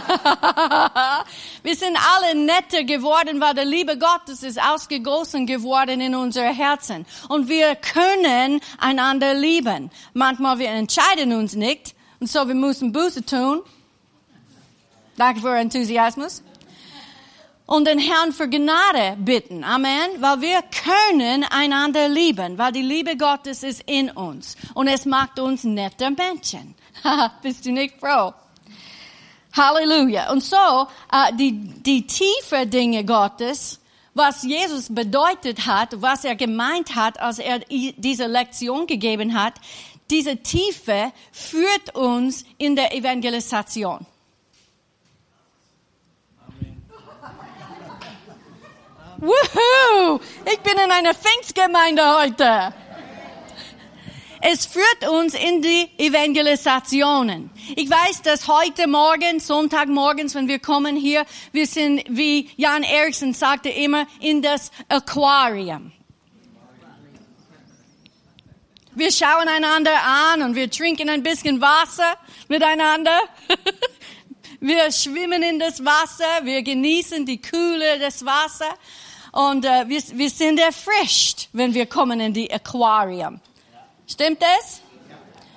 Wir 1.63 1.75
sind 1.77 1.97
alle 2.13 2.35
netter 2.35 2.83
geworden, 2.83 3.39
weil 3.39 3.53
der 3.53 3.63
Liebe 3.63 3.97
Gottes 3.97 4.43
ist 4.43 4.61
ausgegossen 4.61 5.47
geworden 5.47 6.01
in 6.01 6.15
unsere 6.15 6.53
Herzen. 6.53 7.05
Und 7.29 7.47
wir 7.47 7.75
können 7.75 8.59
einander 8.77 9.33
lieben. 9.33 9.89
Manchmal 10.13 10.59
wir 10.59 10.67
entscheiden 10.67 11.31
uns 11.31 11.55
nicht. 11.55 11.95
Und 12.19 12.29
so 12.29 12.45
wir 12.45 12.55
müssen 12.55 12.91
Buße 12.91 13.25
tun. 13.25 13.61
Danke 15.15 15.39
für 15.39 15.55
Enthusiasmus. 15.55 16.43
Und 17.65 17.87
den 17.87 17.99
Herrn 17.99 18.33
für 18.33 18.49
Gnade 18.49 19.15
bitten. 19.19 19.63
Amen. 19.63 20.09
Weil 20.19 20.41
wir 20.41 20.61
können 20.83 21.45
einander 21.45 22.09
lieben. 22.09 22.57
Weil 22.57 22.73
die 22.73 22.81
Liebe 22.81 23.15
Gottes 23.15 23.63
ist 23.63 23.83
in 23.85 24.11
uns. 24.11 24.57
Und 24.73 24.89
es 24.89 25.05
macht 25.05 25.39
uns 25.39 25.63
nette 25.63 26.11
Menschen. 26.11 26.75
Bist 27.41 27.65
du 27.65 27.71
nicht 27.71 27.99
froh? 27.99 28.33
Halleluja. 29.55 30.31
Und 30.31 30.43
so, 30.43 30.87
äh, 31.11 31.33
die, 31.35 31.51
die 31.51 32.07
tiefe 32.07 32.65
Dinge 32.65 33.05
Gottes, 33.05 33.79
was 34.13 34.43
Jesus 34.43 34.93
bedeutet 34.93 35.65
hat, 35.65 36.01
was 36.01 36.23
er 36.23 36.35
gemeint 36.35 36.95
hat, 36.95 37.19
als 37.19 37.39
er 37.39 37.59
diese 37.59 38.27
Lektion 38.27 38.87
gegeben 38.87 39.39
hat, 39.39 39.55
diese 40.09 40.37
Tiefe 40.37 41.11
führt 41.31 41.95
uns 41.95 42.45
in 42.57 42.75
der 42.75 42.93
Evangelisation. 42.93 44.05
Wuhu! 49.17 50.19
Ich 50.45 50.59
bin 50.59 50.73
in 50.73 50.91
einer 50.91 51.13
Pfingstgemeinde 51.13 52.03
heute. 52.17 52.73
Es 54.45 54.65
führt 54.65 55.07
uns 55.09 55.35
in 55.35 55.61
die 55.61 55.89
Evangelisationen. 55.97 57.49
Ich 57.77 57.89
weiß, 57.89 58.23
dass 58.23 58.49
heute 58.49 58.87
Morgen, 58.87 59.39
Sonntagmorgens, 59.39 60.35
wenn 60.35 60.49
wir 60.49 60.59
kommen 60.59 60.97
hier, 60.97 61.25
wir 61.53 61.65
sind, 61.65 62.03
wie 62.09 62.49
Jan 62.57 62.83
Eriksen 62.83 63.33
sagte 63.33 63.69
immer, 63.69 64.05
in 64.19 64.41
das 64.41 64.69
Aquarium. 64.89 65.93
Wir 68.93 69.13
schauen 69.13 69.47
einander 69.47 69.97
an 70.03 70.41
und 70.41 70.55
wir 70.55 70.69
trinken 70.69 71.09
ein 71.09 71.23
bisschen 71.23 71.61
Wasser 71.61 72.17
miteinander. 72.49 73.17
Wir 74.59 74.93
schwimmen 74.93 75.43
in 75.43 75.59
das 75.59 75.83
Wasser, 75.83 76.23
wir 76.43 76.63
genießen 76.63 77.25
die 77.25 77.41
Kühle 77.41 77.99
des 77.99 78.23
Wassers 78.23 78.73
und 79.33 79.65
äh, 79.65 79.89
wir, 79.89 80.01
wir 80.13 80.29
sind 80.29 80.57
erfrischt, 80.57 81.49
wenn 81.51 81.73
wir 81.73 81.85
kommen 81.85 82.21
in 82.21 82.33
die 82.33 82.49
Aquarium. 82.49 83.41
Stimmt 84.07 84.43
es? 84.59 84.81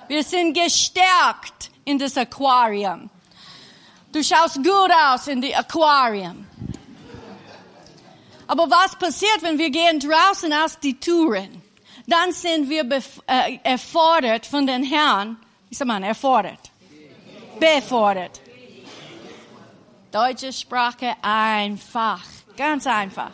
Wir 0.07 0.23
sind 0.23 0.53
gestärkt 0.53 1.69
in 1.85 1.99
das 1.99 2.17
Aquarium. 2.17 3.09
Du 4.11 4.23
schaust 4.23 4.55
gut 4.55 4.91
aus 5.05 5.27
in 5.27 5.41
die 5.41 5.53
Aquarium. 5.55 6.47
Aber 8.47 8.69
was 8.69 8.95
passiert, 8.95 9.41
wenn 9.41 9.57
wir 9.57 9.69
gehen 9.69 9.99
draußen 9.99 10.51
aus 10.53 10.79
die 10.79 10.97
Türen? 10.97 11.61
Dann 12.07 12.31
sind 12.31 12.69
wir 12.69 12.85
äh, 13.27 13.57
erfordert 13.63 14.45
von 14.45 14.65
den 14.65 14.83
Herrn. 14.83 15.35
Wie 15.67 15.75
sagt 15.75 15.87
man, 15.87 16.03
erfordert? 16.03 16.71
Befordert. 17.59 18.39
Deutsche 20.09 20.53
Sprache 20.53 21.15
einfach. 21.21 22.23
Ganz 22.55 22.87
einfach. 22.87 23.31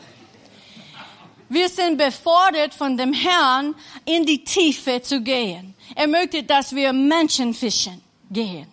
Wir 1.53 1.69
sind 1.69 1.97
befordert 1.97 2.73
von 2.73 2.97
dem 2.97 3.13
Herrn, 3.13 3.75
in 4.05 4.25
die 4.25 4.43
Tiefe 4.43 5.03
zu 5.03 5.21
gehen. 5.21 5.75
Er 5.93 6.07
möchte, 6.07 6.41
dass 6.41 6.73
wir 6.73 6.91
Menschen 6.93 7.53
fischen 7.53 8.01
gehen. 8.31 8.65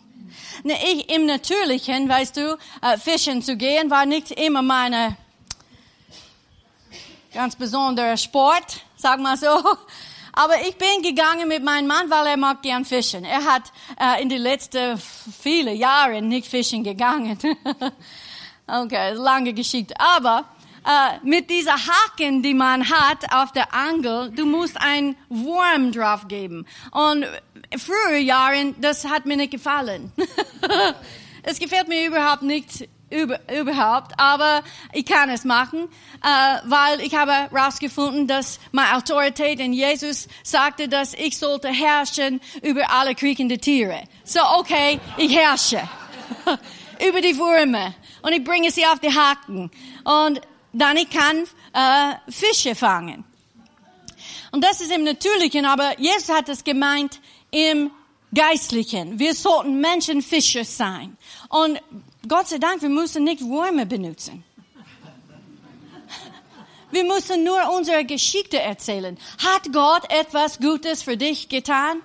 Ich 0.65 1.11
im 1.15 1.27
Natürlichen, 1.27 2.09
weißt 2.09 2.39
du, 2.39 2.59
äh, 2.81 2.97
fischen 2.97 3.43
zu 3.43 3.57
gehen, 3.57 3.91
war 3.91 4.07
nicht 4.07 4.31
immer 4.31 4.63
meine 4.63 5.15
ganz 7.35 7.55
besondere 7.55 8.17
Sport, 8.17 8.81
sag 8.97 9.21
mal 9.21 9.37
so. 9.37 9.63
Aber 10.33 10.55
ich 10.67 10.77
bin 10.77 11.03
gegangen 11.03 11.49
mit 11.49 11.63
meinem 11.63 11.87
Mann, 11.87 12.09
weil 12.09 12.29
er 12.29 12.39
mag 12.39 12.63
gern 12.63 12.87
fischen. 12.87 13.27
Er 13.27 13.45
hat 13.45 13.65
äh, 14.01 14.23
in 14.23 14.31
den 14.31 14.41
letzten 14.41 14.97
viele 14.97 15.75
Jahre 15.75 16.23
nicht 16.23 16.47
fischen 16.47 16.83
gegangen. 16.83 17.39
okay, 18.67 19.13
lange 19.13 19.53
Geschichte. 19.53 19.93
Aber 20.01 20.47
äh, 20.85 21.19
mit 21.23 21.51
dieser 21.51 21.75
Haken, 21.75 22.43
die 22.43 22.55
man 22.55 22.89
hat 22.89 23.33
auf 23.33 23.53
der 23.53 23.75
Angel, 23.75 24.31
du 24.31 24.47
musst 24.47 24.81
einen 24.81 25.17
Wurm 25.29 25.93
drauf 25.93 26.29
geben. 26.29 26.67
Und 26.91 27.27
frühere 27.79 28.19
Jahren, 28.19 28.75
das 28.81 29.05
hat 29.05 29.27
mir 29.27 29.37
nicht 29.37 29.51
gefallen. 29.53 30.13
es 31.43 31.59
gefällt 31.59 31.89
mir 31.89 32.07
überhaupt 32.07 32.43
nicht 32.43 32.89
über, 33.11 33.41
überhaupt, 33.51 34.13
aber 34.19 34.63
ich 34.93 35.05
kann 35.05 35.31
es 35.31 35.45
machen, 35.45 35.89
äh, 36.23 36.59
weil 36.65 37.01
ich 37.01 37.15
habe 37.15 37.33
herausgefunden, 37.33 38.27
dass 38.27 38.61
meine 38.73 38.97
Autorität 38.97 39.61
in 39.61 39.73
Jesus 39.73 40.29
sagte, 40.43 40.89
dass 40.89 41.15
ich 41.15 41.37
sollte 41.37 41.69
herrschen 41.69 42.41
über 42.63 42.91
alle 42.91 43.15
kriechende 43.15 43.59
Tiere. 43.59 44.05
So, 44.25 44.41
okay, 44.59 45.01
ich 45.17 45.37
herrsche 45.37 45.81
über 47.09 47.21
die 47.21 47.37
Würmer 47.37 47.95
und 48.23 48.33
ich 48.33 48.45
bringe 48.45 48.71
sie 48.71 48.87
auf 48.87 49.01
die 49.01 49.15
Haken. 49.15 49.71
Und 50.05 50.41
dann 50.73 50.97
ich 50.97 51.11
kann 51.11 51.45
äh, 51.73 52.31
Fische 52.31 52.75
fangen. 52.75 53.25
Und 54.53 54.65
das 54.65 54.81
ist 54.81 54.93
im 54.93 55.05
Natürlichen, 55.05 55.65
aber 55.65 55.99
Jesus 55.99 56.29
hat 56.29 56.49
es 56.49 56.65
gemeint 56.65 57.21
im 57.51 57.91
Geistlichen. 58.35 59.19
Wir 59.19 59.35
sollten 59.35 59.81
Menschenfischer 59.81 60.65
sein. 60.65 61.17
Und 61.49 61.81
Gott 62.29 62.49
sei 62.49 62.59
Dank, 62.59 62.83
wir 62.83 62.89
müssen 62.89 63.25
nicht 63.25 63.41
Würmer 63.41 63.85
benutzen. 63.85 64.45
Wir 66.93 67.05
müssen 67.05 67.45
nur 67.45 67.73
unsere 67.77 68.05
Geschichte 68.05 68.61
erzählen. 68.61 69.17
Hat 69.39 69.73
Gott 69.73 70.11
etwas 70.11 70.59
Gutes 70.59 71.03
für 71.03 71.17
dich 71.17 71.49
getan? 71.49 72.03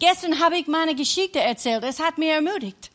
Gestern 0.00 0.40
habe 0.40 0.58
ich 0.58 0.66
meine 0.66 0.96
Geschichte 0.96 1.40
erzählt. 1.40 1.84
Es 1.84 2.00
hat 2.00 2.18
mir 2.18 2.34
ermutigt. 2.34 2.90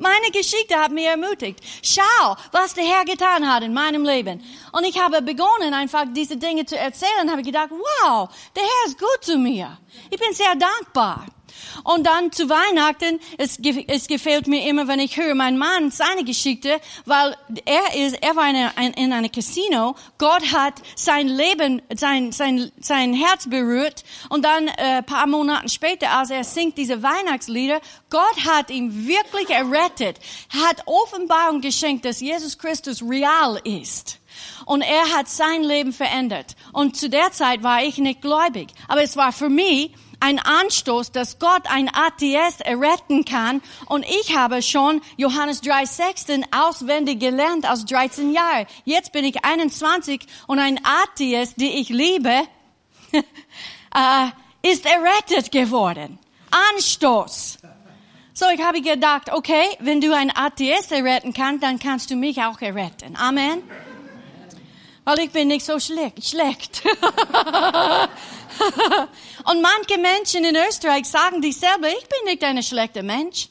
Meine 0.00 0.30
Geschichte 0.32 0.76
hat 0.76 0.92
mich 0.92 1.04
ermutigt. 1.04 1.60
Schau, 1.82 2.34
was 2.52 2.72
der 2.72 2.84
Herr 2.84 3.04
getan 3.04 3.46
hat 3.46 3.62
in 3.62 3.74
meinem 3.74 4.02
Leben. 4.02 4.42
Und 4.72 4.84
ich 4.84 4.98
habe 4.98 5.20
begonnen, 5.20 5.74
einfach 5.74 6.06
diese 6.10 6.38
Dinge 6.38 6.64
zu 6.64 6.76
erzählen, 6.76 7.30
habe 7.30 7.42
gedacht, 7.42 7.68
wow, 7.70 8.30
der 8.56 8.62
Herr 8.62 8.86
ist 8.86 8.98
gut 8.98 9.18
zu 9.20 9.36
mir. 9.36 9.76
Ich 10.10 10.18
bin 10.18 10.32
sehr 10.32 10.54
dankbar. 10.56 11.26
Und 11.84 12.06
dann 12.06 12.32
zu 12.32 12.48
Weihnachten, 12.48 13.20
es, 13.38 13.58
es 13.86 14.06
gefällt 14.06 14.46
mir 14.46 14.68
immer, 14.68 14.88
wenn 14.88 15.00
ich 15.00 15.16
höre 15.16 15.34
mein 15.34 15.58
Mann 15.58 15.90
seine 15.90 16.24
Geschichte, 16.24 16.80
weil 17.06 17.36
er 17.64 18.06
ist, 18.06 18.22
er 18.22 18.36
war 18.36 18.48
in, 18.48 18.56
ein, 18.56 18.92
in 18.94 19.12
einem 19.12 19.30
Casino. 19.30 19.94
Gott 20.18 20.52
hat 20.52 20.74
sein 20.96 21.28
Leben, 21.28 21.82
sein, 21.94 22.32
sein, 22.32 22.70
sein 22.80 23.14
Herz 23.14 23.48
berührt. 23.48 24.04
Und 24.28 24.44
dann, 24.44 24.68
äh, 24.68 25.02
paar 25.02 25.26
Monate 25.26 25.68
später, 25.68 26.10
als 26.10 26.30
er 26.30 26.44
singt 26.44 26.78
diese 26.78 27.02
Weihnachtslieder, 27.02 27.80
Gott 28.10 28.46
hat 28.46 28.70
ihn 28.70 29.06
wirklich 29.06 29.50
errettet, 29.50 30.18
hat 30.50 30.86
Offenbarung 30.86 31.60
geschenkt, 31.60 32.04
dass 32.04 32.20
Jesus 32.20 32.58
Christus 32.58 33.02
real 33.02 33.60
ist. 33.64 34.18
Und 34.66 34.82
er 34.82 35.16
hat 35.16 35.28
sein 35.28 35.62
Leben 35.62 35.92
verändert. 35.92 36.56
Und 36.72 36.96
zu 36.96 37.08
der 37.08 37.32
Zeit 37.32 37.62
war 37.62 37.82
ich 37.82 37.98
nicht 37.98 38.22
gläubig. 38.22 38.68
Aber 38.88 39.02
es 39.02 39.16
war 39.16 39.32
für 39.32 39.48
mich, 39.48 39.92
ein 40.20 40.38
Anstoß, 40.38 41.12
dass 41.12 41.38
Gott 41.38 41.62
ein 41.68 41.90
Atheist 41.92 42.60
erretten 42.60 43.24
kann. 43.24 43.62
Und 43.86 44.04
ich 44.04 44.36
habe 44.36 44.62
schon 44.62 45.00
Johannes 45.16 45.62
3,16 45.62 46.44
auswendig 46.54 47.18
gelernt 47.18 47.68
aus 47.68 47.84
13 47.86 48.32
Jahren. 48.32 48.66
Jetzt 48.84 49.12
bin 49.12 49.24
ich 49.24 49.44
21 49.44 50.20
und 50.46 50.58
ein 50.58 50.80
Atheist, 50.84 51.60
die 51.60 51.80
ich 51.80 51.88
liebe, 51.88 52.30
äh, 53.12 54.70
ist 54.70 54.86
errettet 54.86 55.50
geworden. 55.50 56.18
Anstoß. 56.74 57.58
So, 58.34 58.46
ich 58.54 58.62
habe 58.62 58.80
gedacht, 58.80 59.32
okay, 59.32 59.64
wenn 59.80 60.00
du 60.00 60.14
ein 60.14 60.34
Atheist 60.34 60.92
erretten 60.92 61.32
kannst, 61.32 61.62
dann 61.62 61.78
kannst 61.78 62.10
du 62.10 62.16
mich 62.16 62.42
auch 62.42 62.60
erretten. 62.60 63.16
Amen. 63.16 63.62
Weil 65.04 65.18
ich 65.20 65.30
bin 65.30 65.48
nicht 65.48 65.64
so 65.64 65.80
schlecht. 65.80 66.24
schlecht. 66.24 66.82
Und 69.44 69.62
manche 69.62 69.98
Menschen 69.98 70.44
in 70.44 70.56
Österreich 70.56 71.06
sagen 71.06 71.40
dich 71.40 71.56
selber, 71.56 71.88
ich 71.88 72.06
bin 72.08 72.24
nicht 72.24 72.42
ein 72.44 72.62
schlechter 72.62 73.02
Mensch. 73.02 73.48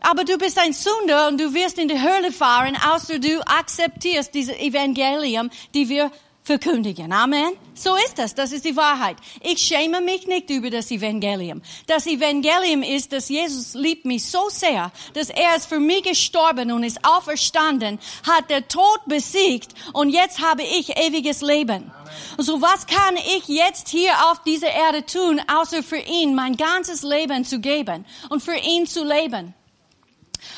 Aber 0.00 0.24
du 0.24 0.38
bist 0.38 0.58
ein 0.58 0.72
Sünder 0.72 1.28
und 1.28 1.38
du 1.38 1.52
wirst 1.52 1.78
in 1.78 1.88
die 1.88 2.00
Hölle 2.00 2.32
fahren, 2.32 2.76
außer 2.90 3.18
du 3.18 3.40
akzeptierst 3.46 4.34
dieses 4.34 4.56
Evangelium, 4.56 5.50
die 5.74 5.88
wir 5.90 6.10
verkündigen. 6.50 7.12
Amen. 7.12 7.52
So 7.74 7.94
ist 7.94 8.18
das. 8.18 8.34
Das 8.34 8.50
ist 8.50 8.64
die 8.64 8.74
Wahrheit. 8.74 9.16
Ich 9.40 9.60
schäme 9.60 10.00
mich 10.00 10.26
nicht 10.26 10.50
über 10.50 10.68
das 10.68 10.90
Evangelium. 10.90 11.62
Das 11.86 12.08
Evangelium 12.08 12.82
ist, 12.82 13.12
dass 13.12 13.28
Jesus 13.28 13.74
liebt 13.74 14.04
mich 14.04 14.28
so 14.28 14.48
sehr, 14.48 14.90
dass 15.14 15.30
er 15.30 15.54
ist 15.54 15.66
für 15.66 15.78
mich 15.78 16.02
gestorben 16.02 16.72
und 16.72 16.82
ist 16.82 17.04
auferstanden, 17.04 18.00
hat 18.26 18.50
der 18.50 18.66
Tod 18.66 19.00
besiegt 19.06 19.74
und 19.92 20.10
jetzt 20.10 20.40
habe 20.42 20.62
ich 20.62 20.96
ewiges 20.96 21.40
Leben. 21.40 21.92
So 22.36 22.60
was 22.60 22.88
kann 22.88 23.16
ich 23.16 23.46
jetzt 23.46 23.88
hier 23.88 24.12
auf 24.28 24.42
dieser 24.42 24.72
Erde 24.72 25.06
tun, 25.06 25.40
außer 25.46 25.84
für 25.84 26.00
ihn 26.00 26.34
mein 26.34 26.56
ganzes 26.56 27.04
Leben 27.04 27.44
zu 27.44 27.60
geben 27.60 28.04
und 28.28 28.42
für 28.42 28.56
ihn 28.56 28.88
zu 28.88 29.04
leben? 29.04 29.54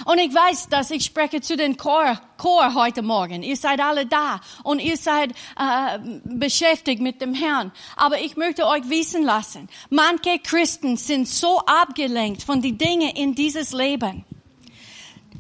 Und 0.05 0.19
ich 0.19 0.35
weiß, 0.35 0.69
dass 0.69 0.91
ich 0.91 1.05
spreche 1.05 1.41
zu 1.41 1.57
den 1.57 1.77
Chor, 1.77 2.21
Chor 2.37 2.75
heute 2.75 3.03
Morgen. 3.03 3.43
Ihr 3.43 3.57
seid 3.57 3.81
alle 3.81 4.07
da 4.07 4.41
und 4.63 4.81
ihr 4.81 4.97
seid 4.97 5.33
äh, 5.59 5.99
beschäftigt 6.25 7.01
mit 7.01 7.21
dem 7.21 7.35
Herrn. 7.35 7.73
Aber 7.97 8.21
ich 8.21 8.37
möchte 8.37 8.67
euch 8.67 8.89
wissen 8.89 9.23
lassen, 9.23 9.69
manche 9.91 10.39
Christen 10.39 10.97
sind 10.97 11.29
so 11.29 11.61
abgelenkt 11.61 12.43
von 12.43 12.61
den 12.61 12.79
Dingen 12.79 13.11
in 13.11 13.35
dieses 13.35 13.73
Leben 13.73 14.25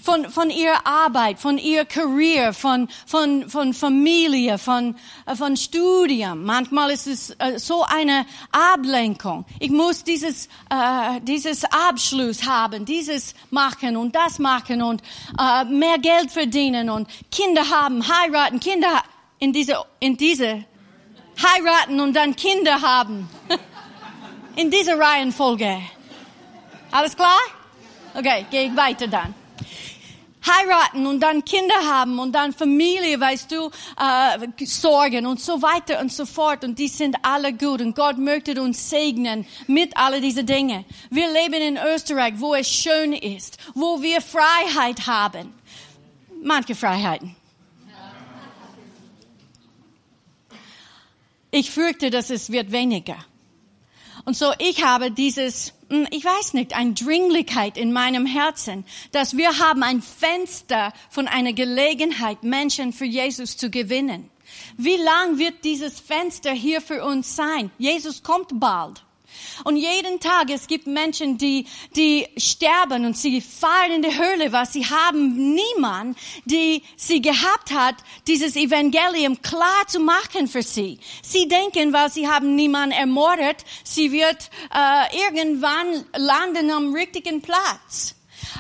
von, 0.03 0.29
von 0.31 0.51
ihrer 0.51 0.87
Arbeit, 0.87 1.39
von 1.39 1.59
ihrer 1.59 1.85
Karriere, 1.85 2.53
von, 2.53 2.89
von, 3.07 3.49
von 3.49 3.73
Familie, 3.73 4.59
von, 4.59 4.97
äh, 5.27 5.37
von 5.37 5.57
Studium. 5.57 6.45
Manchmal 6.45 6.91
ist 6.91 7.07
es 7.07 7.31
äh, 7.39 7.59
so 7.59 7.85
eine 7.85 8.27
Ablenkung. 8.51 9.45
Ich 9.61 9.71
muss 9.71 10.03
dieses, 10.03 10.47
äh, 10.71 11.21
dieses 11.23 11.65
Abschluss 11.65 12.45
haben, 12.47 12.85
dieses 12.85 13.35
machen 13.51 13.97
und 13.97 14.15
das 14.15 14.39
machen 14.39 14.83
und 14.83 15.03
äh, 15.39 15.65
mehr 15.65 15.99
Geld 15.99 16.31
verdienen 16.31 16.91
und 16.91 17.09
Kinder 17.31 17.69
haben, 17.71 18.03
heiraten, 18.07 18.59
Kinder 18.59 19.03
in 19.39 19.53
diese, 19.53 19.77
in 20.01 20.17
diese, 20.17 20.65
heiraten 21.41 22.01
und 22.01 22.15
dann 22.15 22.35
Kinder 22.35 22.83
haben. 22.83 23.29
in 24.57 24.71
dieser 24.71 24.99
Reihenfolge. 24.99 25.81
Alles 26.91 27.17
klar? 27.17 27.39
Okay, 28.15 28.45
gehe 28.51 28.65
ich 28.67 28.77
weiter 28.77 29.07
dann 29.07 29.35
heiraten 30.47 31.07
und 31.07 31.21
dann 31.21 31.45
Kinder 31.45 31.75
haben 31.85 32.19
und 32.19 32.33
dann 32.33 32.53
Familie, 32.53 33.19
weißt 33.21 33.51
du, 33.51 33.71
äh, 33.99 34.67
sorgen 34.67 35.27
und 35.27 35.41
so 35.41 35.63
weiter 35.63 36.01
und 36.01 36.13
so 36.13 36.27
fort. 36.27 36.65
Und 36.65 36.79
die 36.79 36.89
sind 36.89 37.17
alle 37.23 37.53
gut 37.53 37.81
und 37.81 37.95
Gott 37.95 38.19
möchte 38.19 38.61
uns 38.61 38.91
segnen 38.91 39.47
mit 39.67 39.97
all 39.97 40.21
diese 40.21 40.45
Dinge. 40.45 40.85
Wir 41.11 41.31
leben 41.33 41.55
in 41.55 41.79
Österreich, 41.79 42.35
wo 42.37 42.55
es 42.55 42.69
schön 42.69 43.13
ist, 43.13 43.59
wo 43.75 44.03
wir 44.03 44.21
Freiheit 44.21 45.07
haben. 45.07 45.55
Manche 46.43 46.75
Freiheiten. 46.75 47.37
Ich 51.51 51.71
fürchte, 51.71 52.11
dass 52.11 52.31
es 52.31 52.51
wird 52.51 52.73
weniger. 52.73 53.17
Und 54.25 54.37
so 54.37 54.53
ich 54.59 54.85
habe 54.85 55.11
dieses, 55.11 55.75
hm, 55.89 56.07
ich 56.11 56.25
weiß 56.25 56.55
nicht, 56.55 56.75
eine 56.75 56.93
Dringlichkeit 56.93 57.77
in 57.77 57.93
meinem 57.93 58.27
Herzen, 58.27 58.85
dass 59.11 59.37
wir 59.37 59.59
haben 59.59 59.83
ein 59.83 60.03
Fenster 60.03 60.93
von 61.11 61.29
einer 61.29 61.53
Gelegenheit, 61.53 62.43
Menschen 62.43 62.93
für 62.93 63.05
Jesus 63.05 63.57
zu 63.57 63.71
gewinnen. 63.71 64.31
Wie 64.77 64.97
lang 64.97 65.39
wird 65.39 65.65
dieses 65.65 66.01
Fenster 66.01 66.53
hier 66.53 66.81
für 66.81 67.05
uns 67.05 67.37
sein? 67.37 67.71
Jesus 67.79 68.23
kommt 68.23 68.61
bald. 68.61 69.03
Und 69.65 69.77
jeden 69.77 70.21
Tag, 70.21 70.51
es 70.51 70.67
gibt 70.67 70.87
Menschen, 70.87 71.39
die, 71.39 71.67
die 71.97 72.27
sterben 72.37 73.05
und 73.07 73.17
sie 73.17 73.41
fahren 73.41 73.93
in 73.93 74.03
die 74.03 74.17
Höhle, 74.17 74.53
weil 74.53 74.67
sie 74.67 74.87
haben 74.87 75.55
niemand, 75.55 76.19
die 76.45 76.83
sie 76.97 77.21
gehabt 77.21 77.73
hat, 77.73 77.97
dieses 78.27 78.57
Evangelium 78.57 79.41
klar 79.43 79.87
zu 79.87 80.01
machen 80.01 80.49
für 80.49 80.63
sie. 80.63 80.99
Sie 81.23 81.49
denken, 81.49 81.93
weil 81.93 82.11
sie 82.11 82.29
haben 82.29 82.55
niemanden 82.55 82.97
ermordet, 82.97 83.65
sie 83.85 84.13
wird 84.13 84.51
äh, 84.75 85.25
irgendwann 85.27 86.05
landen 86.17 86.71
am 86.71 86.95
richtigen 86.95 87.43
Platz. 87.43 88.15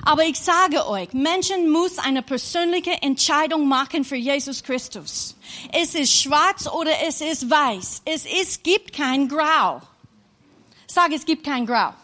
Aber 0.04 0.24
ich 0.24 0.38
sage 0.38 0.86
euch, 0.86 1.12
Menschen 1.12 1.70
muss 1.70 1.98
eine 1.98 2.22
persönliche 2.22 3.02
Entscheidung 3.02 3.68
machen 3.68 4.04
für 4.04 4.16
Jesus 4.16 4.62
Christus. 4.62 5.36
Es 5.72 5.94
ist 5.94 6.12
schwarz 6.12 6.66
oder 6.66 6.92
es 7.06 7.20
ist 7.20 7.50
weiß. 7.50 8.02
Es 8.04 8.24
ist, 8.24 8.64
gibt 8.64 8.92
kein 8.92 9.28
Grau. 9.28 9.82
Sag, 10.94 11.10
es 11.12 11.24
gibt 11.24 11.42
kein 11.42 11.64
Grau. 11.64 11.94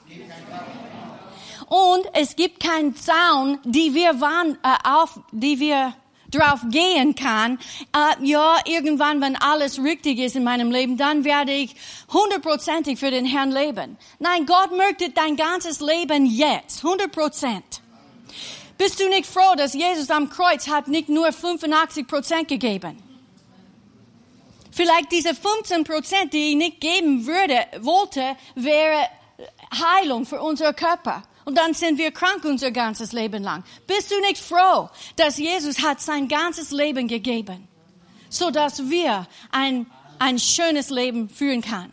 Und 1.67 2.07
es 2.15 2.35
gibt 2.37 2.59
keinen 2.59 2.97
Zaun, 2.97 3.59
die 3.65 3.93
wir 3.95 4.19
waren, 4.23 4.57
äh, 4.63 4.89
auf, 4.89 5.21
die 5.31 5.61
wir 5.61 5.93
drauf 6.31 6.61
gehen 6.71 7.15
kann. 7.15 7.59
Äh, 7.95 8.25
ja, 8.25 8.57
irgendwann, 8.65 9.21
wenn 9.21 9.37
alles 9.37 9.83
richtig 9.83 10.19
ist 10.19 10.37
in 10.37 10.45
meinem 10.45 10.71
Leben, 10.71 10.97
dann 10.97 11.25
werde 11.25 11.53
ich 11.53 11.77
hundertprozentig 12.11 12.99
für 12.99 13.11
den 13.11 13.27
Herrn 13.27 13.51
leben. 13.51 13.99
Nein, 14.21 14.47
Gott 14.47 14.75
möchte 14.75 15.11
dein 15.11 15.37
ganzes 15.37 15.81
Leben 15.81 16.25
jetzt, 16.25 16.83
hundert 16.83 17.13
Prozent. 17.13 17.83
Bist 18.79 19.01
du 19.01 19.09
nicht 19.11 19.27
froh, 19.27 19.55
dass 19.55 19.75
Jesus 19.75 20.09
am 20.09 20.31
Kreuz 20.31 20.67
hat 20.67 20.89
nicht 20.89 21.11
nur 21.11 21.31
85 21.31 22.07
Prozent 22.07 22.49
gegeben? 22.49 23.08
Vielleicht 24.79 25.11
diese 25.11 25.35
15 25.35 25.83
Prozent, 25.83 26.33
die 26.33 26.51
ich 26.51 26.55
nicht 26.55 26.81
geben 26.81 27.27
würde, 27.27 27.67
wollte, 27.81 28.37
wäre 28.55 29.09
Heilung 29.75 30.25
für 30.25 30.41
unser 30.41 30.73
Körper. 30.73 31.25
Und 31.45 31.59
dann 31.59 31.75
sind 31.75 31.99
wir 31.99 32.13
krank 32.13 32.45
unser 32.45 32.71
ganzes 32.71 33.11
Leben 33.11 33.43
lang. 33.43 33.65
Bist 33.89 34.13
du 34.13 34.21
nicht 34.21 34.39
froh, 34.39 34.89
dass 35.17 35.37
Jesus 35.37 35.83
hat 35.83 36.01
sein 36.01 36.29
ganzes 36.29 36.71
Leben 36.71 37.09
gegeben, 37.09 37.67
so 38.29 38.53
dass 38.53 38.89
wir 38.89 39.27
ein, 39.51 39.87
ein 40.21 40.39
schönes 40.39 40.91
Leben 40.91 41.29
führen 41.29 41.61
kann? 41.61 41.91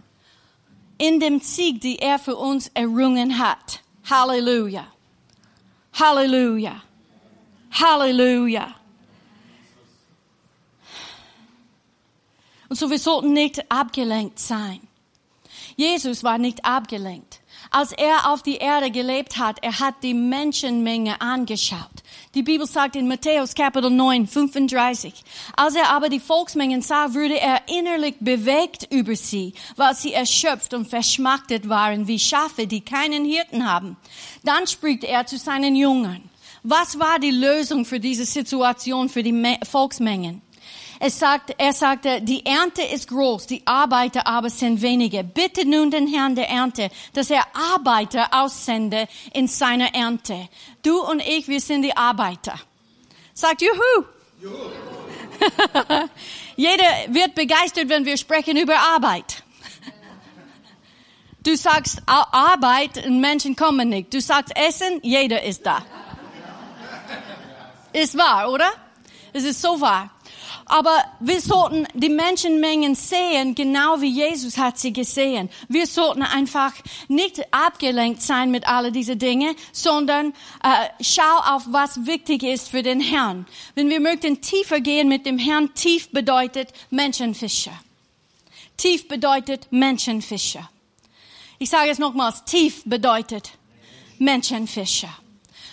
In 0.99 1.19
dem 1.19 1.39
Sieg, 1.39 1.81
die 1.81 1.97
er 1.97 2.19
für 2.19 2.35
uns 2.35 2.69
errungen 2.75 3.39
hat. 3.39 3.81
Halleluja. 4.07 4.85
Halleluja. 5.91 6.83
Halleluja. 7.71 8.75
Und 12.69 12.77
so 12.77 12.89
wir 12.89 12.99
sollten 12.99 13.33
nicht 13.33 13.71
abgelenkt 13.71 14.39
sein. 14.39 14.79
Jesus 15.75 16.23
war 16.23 16.37
nicht 16.37 16.63
abgelenkt. 16.63 17.41
Als 17.71 17.91
er 17.91 18.31
auf 18.31 18.43
die 18.43 18.57
Erde 18.57 18.91
gelebt 18.91 19.37
hat, 19.37 19.61
er 19.61 19.79
hat 19.79 19.95
die 20.03 20.13
Menschenmenge 20.13 21.19
angeschaut. 21.19 22.03
Die 22.33 22.43
Bibel 22.43 22.67
sagt 22.67 22.95
in 22.95 23.07
Matthäus 23.07 23.55
Kapitel 23.55 23.89
9, 23.89 24.27
35, 24.27 25.13
als 25.55 25.75
er 25.75 25.89
aber 25.89 26.09
die 26.09 26.19
Volksmengen 26.19 26.81
sah, 26.81 27.13
wurde 27.13 27.39
er 27.39 27.61
innerlich 27.67 28.15
bewegt 28.19 28.87
über 28.91 29.15
sie, 29.15 29.53
weil 29.75 29.95
sie 29.95 30.13
erschöpft 30.13 30.73
und 30.73 30.87
verschmachtet 30.87 31.67
waren 31.67 32.07
wie 32.07 32.19
Schafe, 32.19 32.67
die 32.67 32.81
keinen 32.81 33.25
Hirten 33.25 33.69
haben. 33.69 33.97
Dann 34.43 34.67
spricht 34.67 35.03
er 35.03 35.25
zu 35.25 35.37
seinen 35.37 35.75
Jüngern. 35.75 36.29
Was 36.63 36.97
war 36.97 37.19
die 37.19 37.31
Lösung 37.31 37.85
für 37.85 37.99
diese 37.99 38.25
Situation 38.25 39.09
für 39.09 39.21
die 39.21 39.57
Volksmengen? 39.63 40.41
Es 40.99 41.19
sagt, 41.19 41.53
er 41.57 41.73
sagte, 41.73 42.21
die 42.21 42.45
Ernte 42.45 42.81
ist 42.81 43.09
groß, 43.09 43.47
die 43.47 43.61
Arbeiter 43.65 44.25
aber 44.27 44.49
sind 44.49 44.81
wenige. 44.81 45.23
Bitte 45.23 45.67
nun 45.67 45.91
den 45.91 46.07
Herrn 46.07 46.35
der 46.35 46.49
Ernte, 46.49 46.89
dass 47.13 47.29
er 47.29 47.43
Arbeiter 47.53 48.27
aussende 48.31 49.07
in 49.33 49.47
seiner 49.47 49.93
Ernte. 49.93 50.47
Du 50.81 51.01
und 51.01 51.21
ich, 51.21 51.47
wir 51.47 51.59
sind 51.59 51.81
die 51.81 51.95
Arbeiter. 51.95 52.59
Sagt 53.33 53.61
Juhu. 53.61 54.05
Juhu. 54.41 54.55
Jeder 56.55 56.89
wird 57.09 57.35
begeistert, 57.35 57.89
wenn 57.89 58.05
wir 58.05 58.17
sprechen 58.17 58.57
über 58.57 58.77
Arbeit. 58.77 59.43
Du 61.43 61.55
sagst 61.55 62.01
Arbeit 62.07 63.07
Menschen 63.07 63.55
kommen 63.55 63.89
nicht. 63.89 64.11
Du 64.13 64.19
sagst 64.19 64.55
Essen, 64.57 64.99
jeder 65.03 65.43
ist 65.43 65.63
da. 65.63 65.85
Ist 67.93 68.17
wahr, 68.17 68.51
oder? 68.51 68.71
Es 69.31 69.43
ist 69.43 69.61
so 69.61 69.79
wahr. 69.79 70.09
Aber 70.67 71.03
wir 71.19 71.39
sollten 71.41 71.87
die 71.93 72.09
Menschenmengen 72.09 72.95
sehen, 72.95 73.53
genau 73.53 74.01
wie 74.01 74.09
Jesus 74.09 74.57
hat 74.57 74.79
sie 74.79 74.91
gesehen. 74.91 75.49
Wir 75.69 75.85
sollten 75.85 76.23
einfach 76.23 76.73
nicht 77.07 77.53
abgelenkt 77.53 78.23
sein 78.23 78.49
mit 78.49 78.67
all 78.67 78.91
diese 78.91 79.15
Dinge, 79.15 79.55
sondern 79.71 80.33
äh, 80.63 80.87
schau 81.01 81.37
auf, 81.45 81.63
was 81.67 82.07
wichtig 82.07 82.41
ist 82.41 82.69
für 82.69 82.81
den 82.81 82.99
Herrn. 82.99 83.45
Wenn 83.75 83.89
wir 83.89 83.99
möchten 83.99 84.41
tiefer 84.41 84.79
gehen 84.79 85.07
mit 85.07 85.27
dem 85.27 85.37
Herrn, 85.37 85.71
tief 85.75 86.09
bedeutet 86.09 86.69
Menschenfischer. 86.89 87.79
Tief 88.75 89.07
bedeutet 89.07 89.67
Menschenfischer. 89.71 90.67
Ich 91.59 91.69
sage 91.69 91.91
es 91.91 91.99
nochmals, 91.99 92.43
tief 92.43 92.81
bedeutet 92.85 93.51
Menschenfischer. 94.17 95.15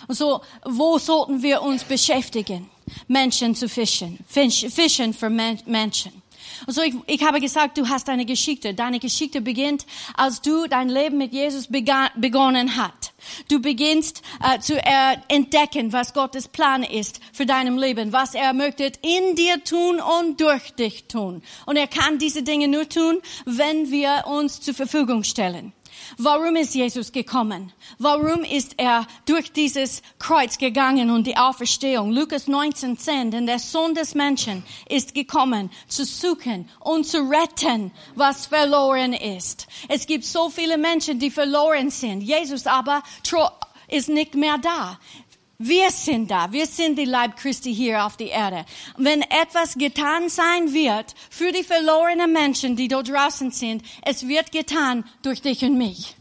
So, 0.07 0.41
wo 0.63 0.99
sollten 0.99 1.41
wir 1.41 1.63
uns 1.63 1.83
beschäftigen? 1.83 2.69
Menschen 3.07 3.55
zu 3.55 3.67
fischen, 3.69 4.19
Fisch, 4.27 4.65
fischen 4.69 5.13
für 5.13 5.29
Men 5.29 5.59
Menschen. 5.65 6.23
Und 6.65 6.73
so 6.73 6.81
ich, 6.81 6.93
ich 7.07 7.23
habe 7.23 7.39
gesagt, 7.39 7.77
du 7.77 7.87
hast 7.89 8.09
eine 8.09 8.25
Geschichte. 8.25 8.73
Deine 8.73 8.99
Geschichte 8.99 9.41
beginnt, 9.41 9.85
als 10.15 10.41
du 10.41 10.67
dein 10.67 10.89
Leben 10.89 11.17
mit 11.17 11.33
Jesus 11.33 11.67
begonnen 11.67 12.77
hat. 12.77 13.13
Du 13.49 13.61
beginnst 13.61 14.21
äh, 14.41 14.59
zu 14.59 14.75
äh, 14.77 15.17
entdecken, 15.27 15.93
was 15.93 16.13
Gottes 16.13 16.47
Plan 16.47 16.83
ist 16.83 17.19
für 17.31 17.45
deinem 17.45 17.77
Leben, 17.77 18.11
was 18.11 18.33
er 18.33 18.53
möchte 18.53 18.91
in 19.01 19.35
dir 19.35 19.63
tun 19.63 19.99
und 19.99 20.39
durch 20.39 20.71
dich 20.71 21.05
tun. 21.05 21.41
Und 21.65 21.77
er 21.77 21.87
kann 21.87 22.17
diese 22.17 22.43
Dinge 22.43 22.67
nur 22.67 22.87
tun, 22.87 23.19
wenn 23.45 23.91
wir 23.91 24.25
uns 24.27 24.61
zur 24.61 24.73
Verfügung 24.73 25.23
stellen. 25.23 25.73
Warum 26.17 26.55
ist 26.55 26.75
Jesus 26.75 27.11
gekommen? 27.11 27.71
Warum 27.99 28.43
ist 28.43 28.75
er 28.77 29.07
durch 29.25 29.51
dieses 29.51 30.01
Kreuz 30.19 30.57
gegangen 30.57 31.09
und 31.09 31.27
die 31.27 31.37
Auferstehung? 31.37 32.11
Lukas 32.11 32.47
19,10, 32.47 33.31
denn 33.31 33.45
der 33.45 33.59
Sohn 33.59 33.95
des 33.95 34.15
Menschen 34.15 34.63
ist 34.89 35.13
gekommen, 35.13 35.69
zu 35.87 36.05
suchen 36.05 36.69
und 36.79 37.05
zu 37.05 37.19
retten, 37.29 37.91
was 38.15 38.45
verloren 38.47 39.13
ist. 39.13 39.67
Es 39.89 40.07
gibt 40.07 40.25
so 40.25 40.49
viele 40.49 40.77
Menschen, 40.77 41.19
die 41.19 41.31
verloren 41.31 41.89
sind. 41.89 42.21
Jesus 42.21 42.67
aber 42.67 43.03
ist 43.87 44.09
nicht 44.09 44.35
mehr 44.35 44.57
da. 44.57 44.99
Wir 45.65 45.91
sind 45.91 46.29
da. 46.29 46.51
Wir 46.51 46.65
sind 46.65 46.99
die 46.99 47.05
Leib 47.05 47.37
Christi 47.37 47.73
hier 47.73 48.05
auf 48.05 48.17
der 48.17 48.31
Erde. 48.31 48.65
Wenn 48.97 49.21
etwas 49.21 49.75
getan 49.75 50.27
sein 50.27 50.73
wird 50.73 51.15
für 51.29 51.53
die 51.53 51.63
verlorenen 51.63 52.33
Menschen, 52.33 52.75
die 52.75 52.89
dort 52.89 53.07
draußen 53.07 53.49
sind, 53.51 53.81
es 54.01 54.27
wird 54.27 54.51
getan 54.51 55.05
durch 55.21 55.41
dich 55.41 55.63
und 55.63 55.77
mich. 55.77 56.17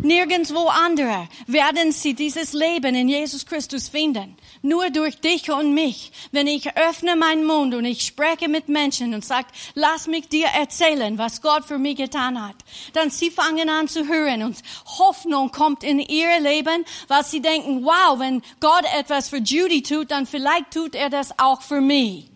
Nirgendwo 0.00 0.68
andere 0.68 1.28
werden 1.46 1.92
sie 1.92 2.14
dieses 2.14 2.52
Leben 2.52 2.94
in 2.94 3.08
Jesus 3.08 3.46
Christus 3.46 3.88
finden. 3.88 4.36
Nur 4.62 4.90
durch 4.90 5.20
dich 5.20 5.50
und 5.50 5.74
mich. 5.74 6.12
Wenn 6.32 6.46
ich 6.46 6.76
öffne 6.76 7.16
meinen 7.16 7.44
Mund 7.44 7.74
und 7.74 7.84
ich 7.84 8.02
spreche 8.02 8.48
mit 8.48 8.68
Menschen 8.68 9.14
und 9.14 9.24
sage, 9.24 9.48
lass 9.74 10.06
mich 10.06 10.28
dir 10.28 10.46
erzählen, 10.46 11.18
was 11.18 11.42
Gott 11.42 11.64
für 11.64 11.78
mich 11.78 11.96
getan 11.96 12.42
hat, 12.42 12.56
dann 12.92 13.10
sie 13.10 13.30
fangen 13.30 13.68
an 13.68 13.88
zu 13.88 14.08
hören 14.08 14.42
und 14.42 14.56
Hoffnung 14.98 15.50
kommt 15.50 15.84
in 15.84 15.98
ihr 15.98 16.40
Leben, 16.40 16.84
weil 17.08 17.24
sie 17.24 17.40
denken, 17.40 17.84
wow, 17.84 18.18
wenn 18.18 18.42
Gott 18.60 18.84
etwas 18.98 19.28
für 19.28 19.38
Judy 19.38 19.82
tut, 19.82 20.10
dann 20.10 20.26
vielleicht 20.26 20.72
tut 20.72 20.94
er 20.94 21.10
das 21.10 21.38
auch 21.38 21.62
für 21.62 21.80
mich. 21.80 22.30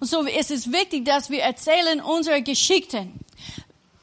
Und 0.00 0.08
so 0.08 0.22
ist 0.22 0.50
es 0.50 0.72
wichtig, 0.72 1.04
dass 1.04 1.30
wir 1.30 1.42
erzählen 1.42 2.00
unsere 2.00 2.42
Geschichten 2.42 3.20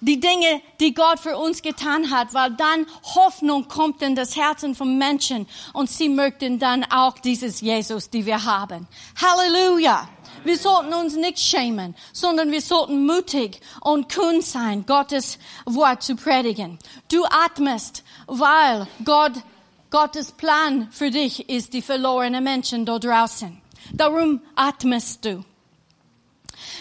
die 0.04 0.20
Dinge, 0.20 0.62
die 0.80 0.94
Gott 0.94 1.20
für 1.20 1.38
uns 1.38 1.62
getan 1.62 2.12
hat, 2.12 2.34
weil 2.34 2.52
dann 2.52 2.86
Hoffnung 3.16 3.68
kommt 3.70 4.02
in 4.02 4.16
das 4.16 4.36
Herzen 4.36 4.76
von 4.76 4.98
Menschen 4.98 5.48
und 5.72 5.90
sie 5.90 6.10
möchten 6.10 6.60
dann 6.60 6.84
auch 6.84 7.18
dieses 7.20 7.62
Jesus, 7.62 8.10
die 8.10 8.26
wir 8.26 8.44
haben. 8.44 8.88
Halleluja! 9.22 10.10
Wir 10.44 10.58
sollten 10.58 10.94
uns 10.94 11.16
nicht 11.16 11.40
schämen, 11.40 11.96
sondern 12.12 12.52
wir 12.52 12.62
sollten 12.62 13.06
mutig 13.06 13.62
und 13.80 14.10
kühn 14.10 14.42
sein, 14.42 14.86
Gottes 14.86 15.40
Wort 15.66 16.04
zu 16.04 16.18
predigen. 16.18 16.80
Du 17.10 17.24
atmest, 17.24 18.04
weil 18.28 18.88
Gott, 19.06 19.34
Gottes 19.90 20.34
Plan 20.34 20.90
für 20.92 21.12
dich 21.12 21.48
ist 21.48 21.72
die 21.74 21.82
verlorenen 21.82 22.44
Menschen 22.44 22.86
da 22.86 23.00
draußen. 23.00 23.62
Darum 23.94 24.42
atmest 24.56 25.24
du. 25.24 25.46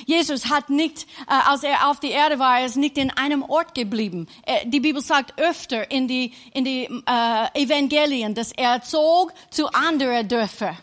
Jesus 0.07 0.51
hat 0.51 0.71
nicht, 0.71 1.07
äh, 1.29 1.35
als 1.47 1.63
er 1.63 1.89
auf 1.89 2.01
die 2.01 2.11
Erde 2.11 2.39
war, 2.39 2.61
er 2.61 2.67
ist 2.67 2.77
nicht 2.77 2.99
in 2.99 3.11
einem 3.11 3.43
Ort 3.43 3.75
geblieben. 3.75 4.27
Er, 4.45 4.65
die 4.65 4.81
Bibel 4.81 5.03
sagt 5.03 5.41
öfter 5.41 5.91
in 5.91 6.09
die, 6.09 6.33
in 6.53 6.65
die 6.65 6.85
äh, 6.85 7.63
Evangelien, 7.63 8.35
dass 8.35 8.53
er 8.53 8.83
zog 8.83 9.33
zu 9.51 9.69
anderen 9.73 10.29
Dörfern. 10.29 10.77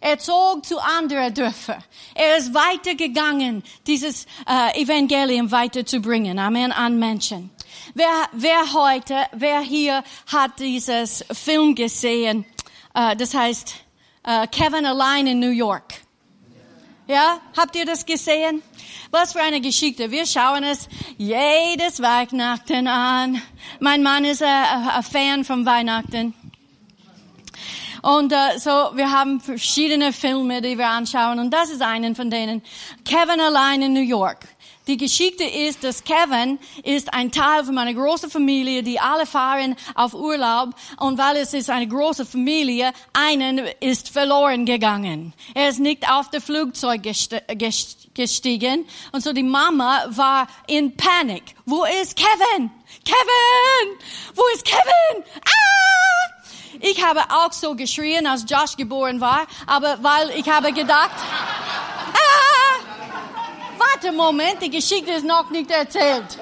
Er 0.00 0.18
zog 0.18 0.64
zu 0.64 0.78
anderen 0.78 1.32
Dörfern. 1.32 1.82
Er 2.14 2.36
ist 2.36 2.54
weitergegangen, 2.54 3.62
dieses 3.86 4.26
äh, 4.46 4.80
Evangelium 4.80 5.50
weiterzubringen. 5.50 6.38
Amen 6.38 6.70
an 6.70 6.98
Menschen. 6.98 7.50
Wer, 7.94 8.28
wer 8.32 8.72
heute, 8.72 9.16
wer 9.32 9.60
hier 9.60 10.04
hat 10.26 10.58
dieses 10.58 11.24
Film 11.32 11.74
gesehen? 11.74 12.44
Äh, 12.94 13.16
das 13.16 13.34
heißt 13.34 13.74
äh, 14.24 14.46
Kevin 14.48 14.84
allein 14.84 15.26
in 15.26 15.40
New 15.40 15.50
York. 15.50 16.05
Ja, 17.08 17.38
habt 17.56 17.76
ihr 17.76 17.84
das 17.84 18.04
gesehen? 18.04 18.62
Was 19.12 19.32
für 19.32 19.40
eine 19.40 19.60
Geschichte. 19.60 20.10
Wir 20.10 20.26
schauen 20.26 20.64
es 20.64 20.88
jedes 21.16 22.02
Weihnachten 22.02 22.88
an. 22.88 23.40
Mein 23.78 24.02
Mann 24.02 24.24
ist 24.24 24.42
ein 24.42 25.02
Fan 25.04 25.44
von 25.44 25.64
Weihnachten. 25.64 26.34
Und 28.02 28.32
uh, 28.32 28.58
so, 28.58 28.70
wir 28.96 29.12
haben 29.12 29.40
verschiedene 29.40 30.12
Filme, 30.12 30.60
die 30.60 30.78
wir 30.78 30.88
anschauen. 30.88 31.38
Und 31.38 31.50
das 31.50 31.70
ist 31.70 31.80
einen 31.80 32.16
von 32.16 32.28
denen. 32.28 32.62
Kevin 33.04 33.40
allein 33.40 33.82
in 33.82 33.92
New 33.92 34.00
York. 34.00 34.40
Die 34.86 34.96
Geschichte 34.96 35.42
ist, 35.42 35.82
dass 35.82 36.04
Kevin 36.04 36.60
ist 36.84 37.12
ein 37.12 37.32
Teil 37.32 37.64
von 37.64 37.76
einer 37.76 37.92
großen 37.92 38.30
Familie, 38.30 38.84
die 38.84 39.00
alle 39.00 39.26
fahren 39.26 39.74
auf 39.96 40.14
Urlaub. 40.14 40.74
Und 40.98 41.18
weil 41.18 41.38
es 41.38 41.54
ist 41.54 41.70
eine 41.70 41.88
große 41.88 42.24
Familie, 42.24 42.92
einen 43.12 43.58
ist 43.80 44.10
verloren 44.10 44.64
gegangen. 44.64 45.34
Er 45.54 45.70
ist 45.70 45.80
nicht 45.80 46.08
auf 46.08 46.30
das 46.30 46.44
Flugzeug 46.44 47.02
gestiegen. 47.02 48.86
Und 49.10 49.24
so 49.24 49.32
die 49.32 49.42
Mama 49.42 50.04
war 50.10 50.46
in 50.68 50.96
Panik. 50.96 51.42
Wo 51.64 51.84
ist 51.84 52.14
Kevin? 52.16 52.70
Kevin! 53.04 53.98
Wo 54.36 54.42
ist 54.54 54.64
Kevin? 54.64 55.24
Ah! 55.44 56.36
Ich 56.80 57.04
habe 57.04 57.22
auch 57.30 57.52
so 57.52 57.74
geschrien, 57.74 58.26
als 58.26 58.44
Josh 58.48 58.76
geboren 58.76 59.20
war, 59.20 59.46
aber 59.66 59.98
weil 60.02 60.30
ich 60.38 60.48
habe 60.48 60.72
gedacht, 60.72 61.10
ah! 62.12 62.65
Warte, 63.96 64.12
Moment, 64.12 64.60
die 64.60 64.68
Geschichte 64.68 65.10
ist 65.12 65.24
noch 65.24 65.48
nicht 65.48 65.70
erzählt. 65.70 66.38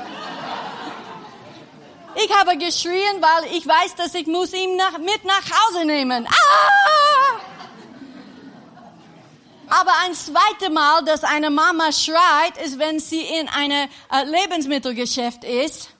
Ich 2.16 2.36
habe 2.36 2.56
geschrien, 2.58 3.20
weil 3.20 3.56
ich 3.56 3.64
weiß, 3.64 3.94
dass 3.94 4.12
ich 4.14 4.26
muss 4.26 4.52
ihn 4.52 4.74
nach, 4.74 4.98
mit 4.98 5.24
nach 5.24 5.44
Hause 5.68 5.84
nehmen. 5.84 6.26
Ah! 6.26 7.40
Aber 9.68 9.92
ein 10.04 10.14
zweites 10.14 10.68
Mal, 10.68 11.04
dass 11.04 11.22
eine 11.22 11.48
Mama 11.48 11.92
schreit, 11.92 12.56
ist, 12.64 12.76
wenn 12.80 12.98
sie 12.98 13.20
in 13.20 13.48
einem 13.48 13.88
äh, 14.10 14.24
Lebensmittelgeschäft 14.24 15.44
ist. 15.44 15.93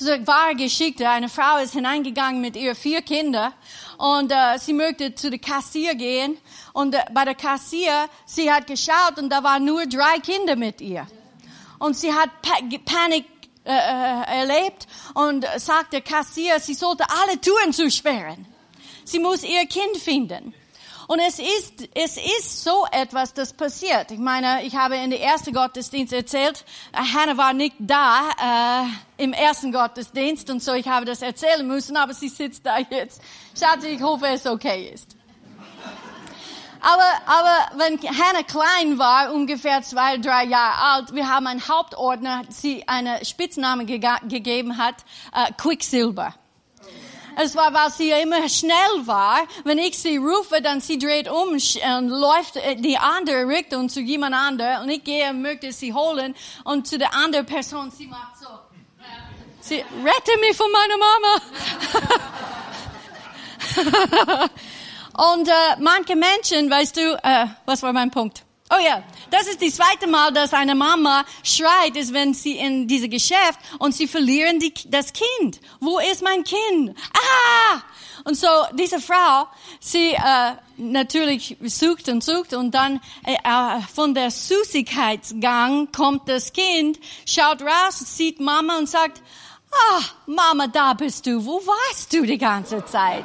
Eine 0.00 0.26
wahre 0.26 0.54
Geschichte. 0.56 1.08
Eine 1.08 1.28
Frau 1.28 1.58
ist 1.58 1.74
hineingegangen 1.74 2.40
mit 2.40 2.56
ihren 2.56 2.74
vier 2.74 3.02
Kindern 3.02 3.52
und 3.98 4.32
äh, 4.32 4.58
sie 4.58 4.72
möchte 4.72 5.14
zu 5.14 5.30
der 5.30 5.38
Kassier 5.38 5.94
gehen 5.94 6.38
und 6.72 6.94
äh, 6.94 7.04
bei 7.12 7.24
der 7.24 7.34
Kassier, 7.34 8.08
sie 8.24 8.50
hat 8.50 8.66
geschaut 8.66 9.18
und 9.18 9.30
da 9.30 9.42
waren 9.42 9.64
nur 9.64 9.86
drei 9.86 10.18
Kinder 10.20 10.56
mit 10.56 10.80
ihr. 10.80 11.06
Und 11.78 11.96
sie 11.96 12.12
hat 12.12 12.30
pa 12.42 12.54
Panik 12.84 13.26
äh, 13.64 13.70
äh, 13.70 14.40
erlebt 14.40 14.86
und 15.14 15.46
sagt 15.56 15.92
der 15.92 16.00
Kassier, 16.00 16.58
sie 16.58 16.74
sollte 16.74 17.04
alle 17.08 17.40
Türen 17.40 17.72
zusperren. 17.72 18.46
Sie 19.04 19.18
muss 19.18 19.42
ihr 19.42 19.66
Kind 19.66 19.96
finden. 19.98 20.54
Und 21.12 21.18
es 21.18 21.38
ist, 21.38 21.90
es 21.94 22.16
ist 22.16 22.64
so 22.64 22.86
etwas, 22.90 23.34
das 23.34 23.52
passiert. 23.52 24.10
Ich 24.10 24.18
meine, 24.18 24.64
ich 24.64 24.74
habe 24.74 24.96
in 24.96 25.10
der 25.10 25.20
ersten 25.20 25.52
Gottesdienst 25.52 26.10
erzählt, 26.10 26.64
äh, 26.90 26.96
Hannah 26.96 27.36
war 27.36 27.52
nicht 27.52 27.76
da 27.78 28.30
äh, 29.18 29.22
im 29.22 29.34
ersten 29.34 29.72
Gottesdienst 29.72 30.48
und 30.48 30.62
so, 30.62 30.72
ich 30.72 30.88
habe 30.88 31.04
das 31.04 31.20
erzählen 31.20 31.68
müssen, 31.68 31.98
aber 31.98 32.14
sie 32.14 32.30
sitzt 32.30 32.64
da 32.64 32.78
jetzt. 32.78 33.20
Schatz, 33.54 33.84
ich 33.84 34.00
hoffe, 34.00 34.26
es 34.28 34.46
okay 34.46 34.90
ist. 34.94 35.14
Aber, 36.80 37.12
aber 37.26 37.76
wenn 37.76 37.98
Hannah 38.00 38.44
klein 38.44 38.98
war, 38.98 39.34
ungefähr 39.34 39.82
zwei, 39.82 40.16
drei 40.16 40.46
Jahre 40.46 40.94
alt, 40.94 41.14
wir 41.14 41.28
haben 41.28 41.46
einen 41.46 41.68
Hauptordner, 41.68 42.44
sie 42.48 42.88
eine 42.88 43.22
Spitzname 43.22 43.84
ge 43.84 43.98
gegeben 43.98 44.78
hat, 44.78 44.94
äh, 45.34 45.52
Quicksilver. 45.58 46.34
Es 47.36 47.56
war, 47.56 47.72
weil 47.72 47.90
sie 47.90 48.10
immer 48.10 48.48
schnell 48.48 49.06
war. 49.06 49.40
Wenn 49.64 49.78
ich 49.78 49.98
sie 49.98 50.16
rufe, 50.16 50.60
dann 50.62 50.80
sie 50.80 50.98
dreht 50.98 51.28
um 51.28 51.50
und 51.50 52.08
läuft 52.08 52.56
die 52.78 52.98
andere 52.98 53.46
Richtung 53.48 53.88
zu 53.88 54.00
jemand 54.00 54.34
anderem. 54.34 54.82
Und 54.82 54.90
ich 54.90 55.02
gehe, 55.04 55.32
möchte 55.32 55.72
sie 55.72 55.92
holen. 55.94 56.34
Und 56.64 56.86
zu 56.86 56.98
der 56.98 57.14
anderen 57.14 57.46
Person, 57.46 57.90
sie 57.90 58.06
macht 58.06 58.38
so. 58.40 58.48
Sie, 59.60 59.76
rette 59.76 60.40
mich 60.40 60.56
von 60.56 60.66
meiner 60.72 60.96
Mama. 60.98 61.40
und 65.36 65.48
äh, 65.48 65.76
manche 65.78 66.16
Menschen, 66.16 66.68
weißt 66.68 66.96
du, 66.96 67.16
äh, 67.22 67.46
was 67.64 67.80
war 67.82 67.92
mein 67.92 68.10
Punkt? 68.10 68.44
Oh 68.74 68.80
ja, 68.82 69.02
das 69.30 69.48
ist 69.48 69.60
das 69.60 69.74
zweite 69.74 70.06
Mal, 70.06 70.32
dass 70.32 70.54
eine 70.54 70.74
Mama 70.74 71.26
schreit, 71.42 71.94
ist, 71.94 72.14
wenn 72.14 72.32
sie 72.32 72.56
in 72.56 72.88
diese 72.88 73.08
Geschäft 73.08 73.58
und 73.78 73.94
sie 73.94 74.06
verlieren 74.06 74.58
die, 74.60 74.72
das 74.86 75.12
Kind. 75.12 75.60
Wo 75.78 75.98
ist 75.98 76.22
mein 76.22 76.42
Kind? 76.42 76.96
Ah! 77.12 77.82
Und 78.24 78.36
so 78.36 78.46
diese 78.72 78.98
Frau, 78.98 79.48
sie 79.78 80.12
äh, 80.12 80.52
natürlich 80.78 81.56
sucht 81.64 82.08
und 82.08 82.24
sucht 82.24 82.54
und 82.54 82.70
dann 82.70 83.00
äh, 83.26 83.34
äh, 83.34 83.82
von 83.94 84.14
der 84.14 84.30
Süßigkeitsgang 84.30 85.92
kommt 85.92 86.28
das 86.28 86.52
Kind, 86.52 86.98
schaut 87.26 87.60
raus, 87.60 87.98
sieht 87.98 88.40
Mama 88.40 88.78
und 88.78 88.88
sagt, 88.88 89.20
ah, 89.70 90.00
Mama, 90.26 90.66
da 90.68 90.94
bist 90.94 91.26
du. 91.26 91.44
Wo 91.44 91.60
warst 91.66 92.12
du 92.12 92.22
die 92.22 92.38
ganze 92.38 92.82
Zeit? 92.86 93.24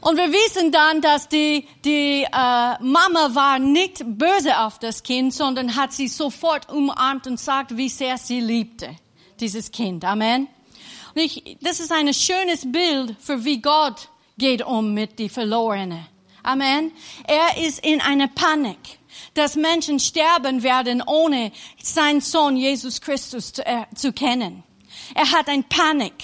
Und 0.00 0.16
wir 0.16 0.32
wissen 0.32 0.72
dann, 0.72 1.00
dass 1.02 1.28
die, 1.28 1.66
die 1.84 2.22
äh, 2.22 2.28
Mama 2.32 3.34
war 3.34 3.58
nicht 3.58 4.02
böse 4.04 4.58
auf 4.58 4.78
das 4.78 5.02
Kind, 5.02 5.34
sondern 5.34 5.76
hat 5.76 5.92
sie 5.92 6.08
sofort 6.08 6.70
umarmt 6.70 7.26
und 7.26 7.38
sagt, 7.38 7.76
wie 7.76 7.88
sehr 7.88 8.16
sie 8.16 8.40
liebte 8.40 8.96
dieses 9.40 9.70
Kind. 9.70 10.04
Amen. 10.04 10.48
Und 11.14 11.22
ich, 11.22 11.58
das 11.60 11.80
ist 11.80 11.92
ein 11.92 12.12
schönes 12.14 12.70
Bild 12.70 13.16
für 13.20 13.44
wie 13.44 13.60
Gott 13.60 14.08
geht 14.38 14.62
um 14.62 14.94
mit 14.94 15.18
die 15.18 15.28
Verlorenen. 15.28 16.06
Amen. 16.42 16.92
Er 17.26 17.62
ist 17.62 17.84
in 17.84 18.00
einer 18.00 18.28
Panik, 18.28 18.78
dass 19.34 19.56
Menschen 19.56 20.00
sterben 20.00 20.62
werden, 20.62 21.02
ohne 21.06 21.52
seinen 21.82 22.22
Sohn 22.22 22.56
Jesus 22.56 23.02
Christus 23.02 23.52
zu, 23.52 23.66
äh, 23.66 23.84
zu 23.94 24.12
kennen. 24.12 24.62
Er 25.14 25.30
hat 25.30 25.48
ein 25.48 25.64
Panik. 25.64 26.14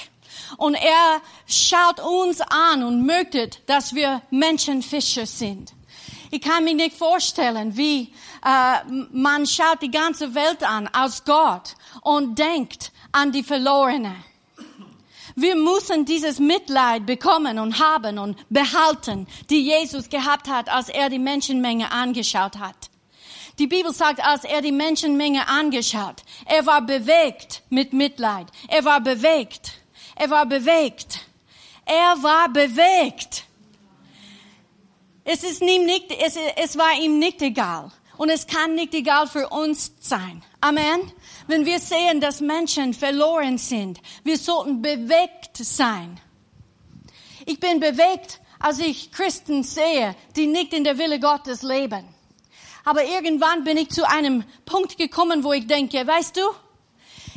Und 0.57 0.75
er 0.75 1.21
schaut 1.47 2.01
uns 2.01 2.41
an 2.41 2.83
und 2.83 3.07
möchte, 3.07 3.51
dass 3.67 3.95
wir 3.95 4.23
Menschenfischer 4.31 5.27
sind. 5.27 5.73
Ich 6.31 6.41
kann 6.41 6.65
mir 6.65 6.75
nicht 6.75 6.97
vorstellen, 6.97 7.77
wie 7.77 8.13
äh, 8.45 8.93
man 9.13 9.47
schaut 9.47 9.81
die 9.81 9.91
ganze 9.91 10.35
Welt 10.35 10.63
an 10.63 10.89
als 10.89 11.25
Gott 11.25 11.77
und 12.03 12.39
denkt 12.39 12.93
an 13.13 13.33
die 13.33 13.43
Verlorene. 13.43 14.15
Wir 15.39 15.55
müssen 15.55 16.07
dieses 16.07 16.39
Mitleid 16.39 17.05
bekommen 17.05 17.59
und 17.59 17.79
haben 17.79 18.19
und 18.19 18.39
behalten, 18.49 19.27
die 19.51 19.63
Jesus 19.63 20.09
gehabt 20.09 20.49
hat, 20.49 20.71
als 20.71 20.89
er 20.89 21.11
die 21.11 21.19
Menschenmenge 21.19 21.93
angeschaut 21.93 22.57
hat. 22.59 22.91
Die 23.59 23.67
Bibel 23.67 23.93
sagt, 23.93 24.25
als 24.25 24.45
er 24.45 24.63
die 24.63 24.73
Menschenmenge 24.73 25.47
angeschaut, 25.47 26.23
er 26.47 26.67
war 26.67 26.83
bewegt 26.83 27.63
mit 27.71 27.93
Mitleid. 27.93 28.47
Er 28.69 28.85
war 28.85 29.01
bewegt. 29.01 29.73
Er 30.15 30.31
war 30.31 30.47
bewegt. 30.47 31.26
Er 31.87 32.23
war 32.23 32.49
bewegt. 32.49 33.45
Es 35.25 35.43
ist 35.43 35.63
ihm 35.63 35.87
nicht, 35.87 36.13
es, 36.21 36.37
es 36.57 36.77
war 36.77 36.93
ihm 37.01 37.19
nicht 37.19 37.41
egal. 37.41 37.91
Und 38.17 38.31
es 38.31 38.47
kann 38.47 38.75
nicht 38.75 38.95
egal 38.95 39.27
für 39.27 39.49
uns 39.49 39.93
sein. 40.01 40.43
Amen. 40.61 41.13
Wenn 41.47 41.65
wir 41.65 41.79
sehen, 41.79 42.21
dass 42.21 42.41
Menschen 42.41 42.93
verloren 42.93 43.59
sind, 43.59 44.01
wir 44.25 44.39
sollten 44.39 44.83
bewegt 44.83 45.57
sein. 45.59 46.21
Ich 47.45 47.61
bin 47.61 47.79
bewegt, 47.79 48.41
als 48.59 48.79
ich 48.79 49.13
Christen 49.13 49.63
sehe, 49.63 50.17
die 50.35 50.47
nicht 50.47 50.73
in 50.73 50.83
der 50.83 50.99
Wille 50.99 51.21
Gottes 51.21 51.63
leben. 51.63 52.05
Aber 52.85 53.05
irgendwann 53.05 53.65
bin 53.65 53.77
ich 53.77 53.91
zu 53.91 54.09
einem 54.09 54.45
Punkt 54.65 54.97
gekommen, 54.97 55.45
wo 55.45 55.53
ich 55.53 55.67
denke, 55.67 56.07
weißt 56.07 56.37
du, 56.37 56.43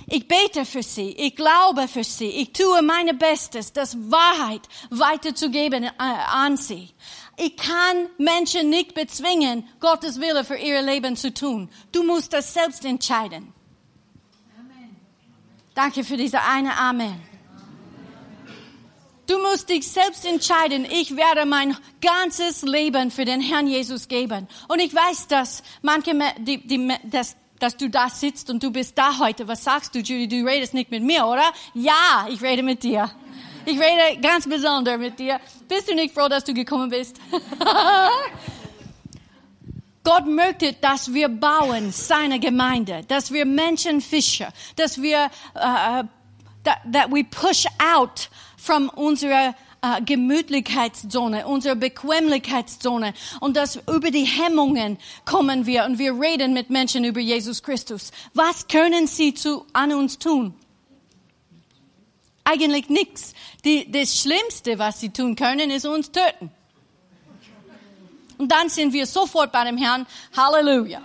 ich 0.10 0.28
bete 0.28 0.66
für 0.66 0.84
sie, 0.84 1.12
ich 1.12 1.36
glaube 1.36 1.88
für 1.88 2.04
sie, 2.04 2.30
ich 2.30 2.54
tue 2.54 2.82
meine 2.82 3.14
Bestes, 3.14 3.72
das 3.74 3.96
Wahrheit 4.12 4.62
weiterzugeben 4.90 5.84
äh, 5.84 5.92
an 5.98 6.58
sie. 6.58 6.90
Ich 7.38 7.56
kann 7.56 8.10
Menschen 8.18 8.70
nicht 8.70 8.94
bezwingen, 8.94 9.68
Gottes 9.80 10.20
Wille 10.20 10.44
für 10.44 10.58
ihr 10.58 10.82
Leben 10.82 11.16
zu 11.16 11.34
tun. 11.34 11.70
Du 11.92 12.04
musst 12.04 12.34
das 12.34 12.54
selbst 12.54 12.84
entscheiden. 12.84 13.54
Danke 15.74 16.04
für 16.04 16.18
diese 16.18 16.42
eine 16.42 16.78
Amen. 16.78 17.22
Du 19.30 19.38
musst 19.38 19.70
dich 19.70 19.88
selbst 19.88 20.26
entscheiden. 20.26 20.86
Ich 20.86 21.16
werde 21.16 21.46
mein 21.46 21.78
ganzes 22.02 22.64
Leben 22.64 23.12
für 23.12 23.26
den 23.26 23.42
Herrn 23.42 23.68
Jesus 23.68 24.08
geben. 24.08 24.48
Und 24.68 24.80
ich 24.80 24.94
weiß, 24.94 25.28
dass 25.28 25.62
manche, 25.84 26.18
die, 26.40 26.66
die, 26.66 26.92
dass, 27.04 27.38
dass 27.60 27.78
du 27.78 27.90
da 27.90 28.10
sitzt 28.10 28.50
und 28.50 28.64
du 28.64 28.72
bist 28.72 28.98
da 28.98 29.20
heute. 29.20 29.48
Was 29.48 29.64
sagst 29.64 29.94
du, 29.94 30.00
Judy? 30.00 30.28
Du 30.28 30.46
redest 30.46 30.74
nicht 30.74 30.92
mit 30.92 31.04
mir, 31.04 31.26
oder? 31.26 31.52
Ja, 31.74 32.28
ich 32.30 32.42
rede 32.42 32.64
mit 32.64 32.84
dir. 32.84 33.12
Ich 33.66 33.80
rede 33.80 34.20
ganz 34.22 34.48
besonders 34.48 34.98
mit 34.98 35.20
dir. 35.20 35.40
Bist 35.68 35.90
du 35.90 35.96
nicht 35.96 36.14
froh, 36.14 36.28
dass 36.28 36.44
du 36.44 36.54
gekommen 36.54 36.90
bist? 36.90 37.18
Gott 40.04 40.26
möchte, 40.26 40.74
dass 40.74 41.14
wir 41.14 41.30
bauen 41.30 41.92
seine 41.92 42.40
Gemeinde, 42.40 43.04
dass 43.08 43.32
wir 43.32 43.46
Menschen 43.46 44.02
fischen, 44.02 44.48
dass 44.76 45.02
wir, 45.02 45.30
uh, 45.56 46.04
that, 46.64 46.80
that 46.92 47.12
we 47.12 47.24
push 47.24 47.66
out 47.80 48.30
from 48.58 48.90
unserer 48.96 49.54
uh, 49.84 50.04
Gemütlichkeitszone, 50.04 51.48
unserer 51.48 51.76
Bequemlichkeitszone 51.76 53.14
und 53.40 53.58
dass 53.58 53.78
über 53.88 54.12
die 54.12 54.26
Hemmungen 54.26 54.98
kommen 55.26 55.66
wir 55.66 55.86
und 55.86 56.00
wir 56.00 56.20
reden 56.20 56.54
mit 56.54 56.70
Menschen 56.70 57.04
über 57.04 57.20
Jesus 57.20 57.64
Christus. 57.64 58.12
Was 58.34 58.68
können 58.68 59.08
sie 59.08 59.34
zu, 59.34 59.66
an 59.74 59.94
uns 59.94 60.20
tun? 60.20 60.54
Eigentlich 62.44 62.90
nichts. 62.90 63.34
Die, 63.64 63.92
das 63.92 64.20
Schlimmste, 64.20 64.80
was 64.80 65.00
sie 65.00 65.10
tun 65.10 65.36
können, 65.36 65.70
ist 65.70 65.86
uns 65.86 66.12
töten. 66.12 66.52
Und 68.38 68.52
dann 68.52 68.70
sind 68.70 68.94
wir 68.94 69.06
sofort 69.06 69.52
bei 69.52 69.66
dem 69.66 69.78
Herrn. 69.78 70.08
Halleluja. 70.36 71.02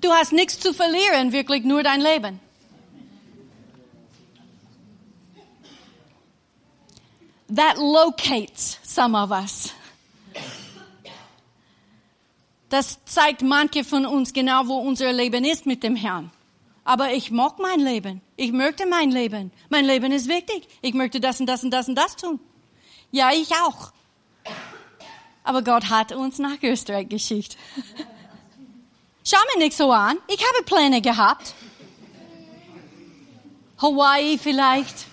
Du 0.00 0.12
hast 0.12 0.32
nichts 0.32 0.60
zu 0.60 0.72
verlieren, 0.72 1.32
wirklich 1.32 1.64
nur 1.64 1.82
dein 1.82 2.00
Leben. 2.00 2.40
That 7.54 7.76
locates 7.78 8.78
some 8.82 9.16
of 9.16 9.30
us. 9.30 9.72
Das 12.68 12.98
zeigt 13.04 13.42
manche 13.42 13.84
von 13.84 14.04
uns 14.06 14.32
genau, 14.32 14.66
wo 14.66 14.78
unser 14.78 15.12
Leben 15.12 15.44
ist 15.44 15.66
mit 15.66 15.82
dem 15.84 15.94
Herrn. 15.94 16.32
Aber 16.84 17.12
ich 17.12 17.30
mag 17.30 17.58
mein 17.58 17.80
Leben. 17.80 18.20
Ich 18.36 18.52
möchte 18.52 18.86
mein 18.86 19.10
Leben. 19.10 19.52
Mein 19.68 19.84
Leben 19.84 20.12
ist 20.12 20.28
wichtig. 20.28 20.68
Ich 20.82 20.94
möchte 20.94 21.20
das 21.20 21.40
und 21.40 21.46
das 21.46 21.62
und 21.62 21.70
das 21.70 21.88
und 21.88 21.94
das 21.94 22.16
tun. 22.16 22.40
Ja, 23.10 23.30
ich 23.32 23.52
auch. 23.54 23.92
Aber 25.44 25.62
Gott 25.62 25.90
hat 25.90 26.12
uns 26.12 26.38
nach 26.38 26.60
Österreich 26.62 27.08
geschickt. 27.08 27.56
Schau 29.24 29.38
mir 29.54 29.64
nicht 29.64 29.76
so 29.76 29.90
an. 29.92 30.18
Ich 30.28 30.38
habe 30.38 30.64
Pläne 30.64 31.00
gehabt. 31.00 31.54
Hawaii 33.78 34.38
vielleicht. 34.38 35.06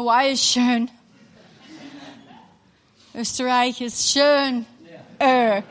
Hawaii 0.00 0.32
ist 0.32 0.44
schön. 0.44 0.88
Österreich 3.16 3.80
ist 3.80 4.12
schön. 4.12 4.64
Äh. 5.18 5.62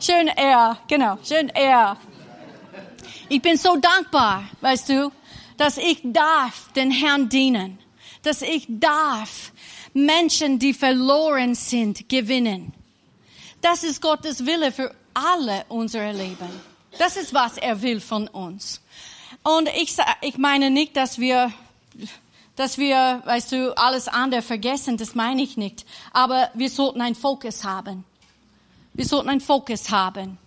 Schön 0.00 0.28
er, 0.28 0.78
genau, 0.88 1.18
schön 1.22 1.50
er. 1.50 1.98
Ich 3.28 3.42
bin 3.42 3.58
so 3.58 3.76
dankbar, 3.76 4.48
weißt 4.62 4.88
du, 4.88 5.12
dass 5.58 5.76
ich 5.76 6.00
darf 6.02 6.72
den 6.72 6.90
Herrn 6.90 7.28
dienen, 7.28 7.78
dass 8.22 8.40
ich 8.40 8.64
darf 8.70 9.52
Menschen, 9.92 10.58
die 10.58 10.72
verloren 10.72 11.54
sind, 11.54 12.08
gewinnen. 12.08 12.72
Das 13.60 13.84
ist 13.84 14.00
Gottes 14.00 14.46
Wille 14.46 14.72
für 14.72 14.94
alle 15.12 15.66
unsere 15.68 16.10
Leben. 16.12 16.48
Das 16.98 17.18
ist, 17.18 17.34
was 17.34 17.58
er 17.58 17.82
will 17.82 18.00
von 18.00 18.28
uns. 18.28 18.80
Und 19.42 19.68
ich, 19.68 19.94
ich 20.22 20.38
meine 20.38 20.70
nicht, 20.70 20.96
dass 20.96 21.18
wir, 21.18 21.52
dass 22.56 22.78
wir, 22.78 23.22
weißt 23.24 23.52
du, 23.52 23.76
alles 23.76 24.08
andere 24.08 24.42
vergessen, 24.42 24.96
das 24.96 25.14
meine 25.14 25.42
ich 25.42 25.56
nicht. 25.56 25.86
Aber 26.12 26.50
wir 26.54 26.70
sollten 26.70 27.00
einen 27.00 27.14
Fokus 27.14 27.64
haben. 27.64 28.04
Wir 28.94 29.04
sollten 29.04 29.28
einen 29.28 29.40
Fokus 29.40 29.90
haben. 29.90 30.38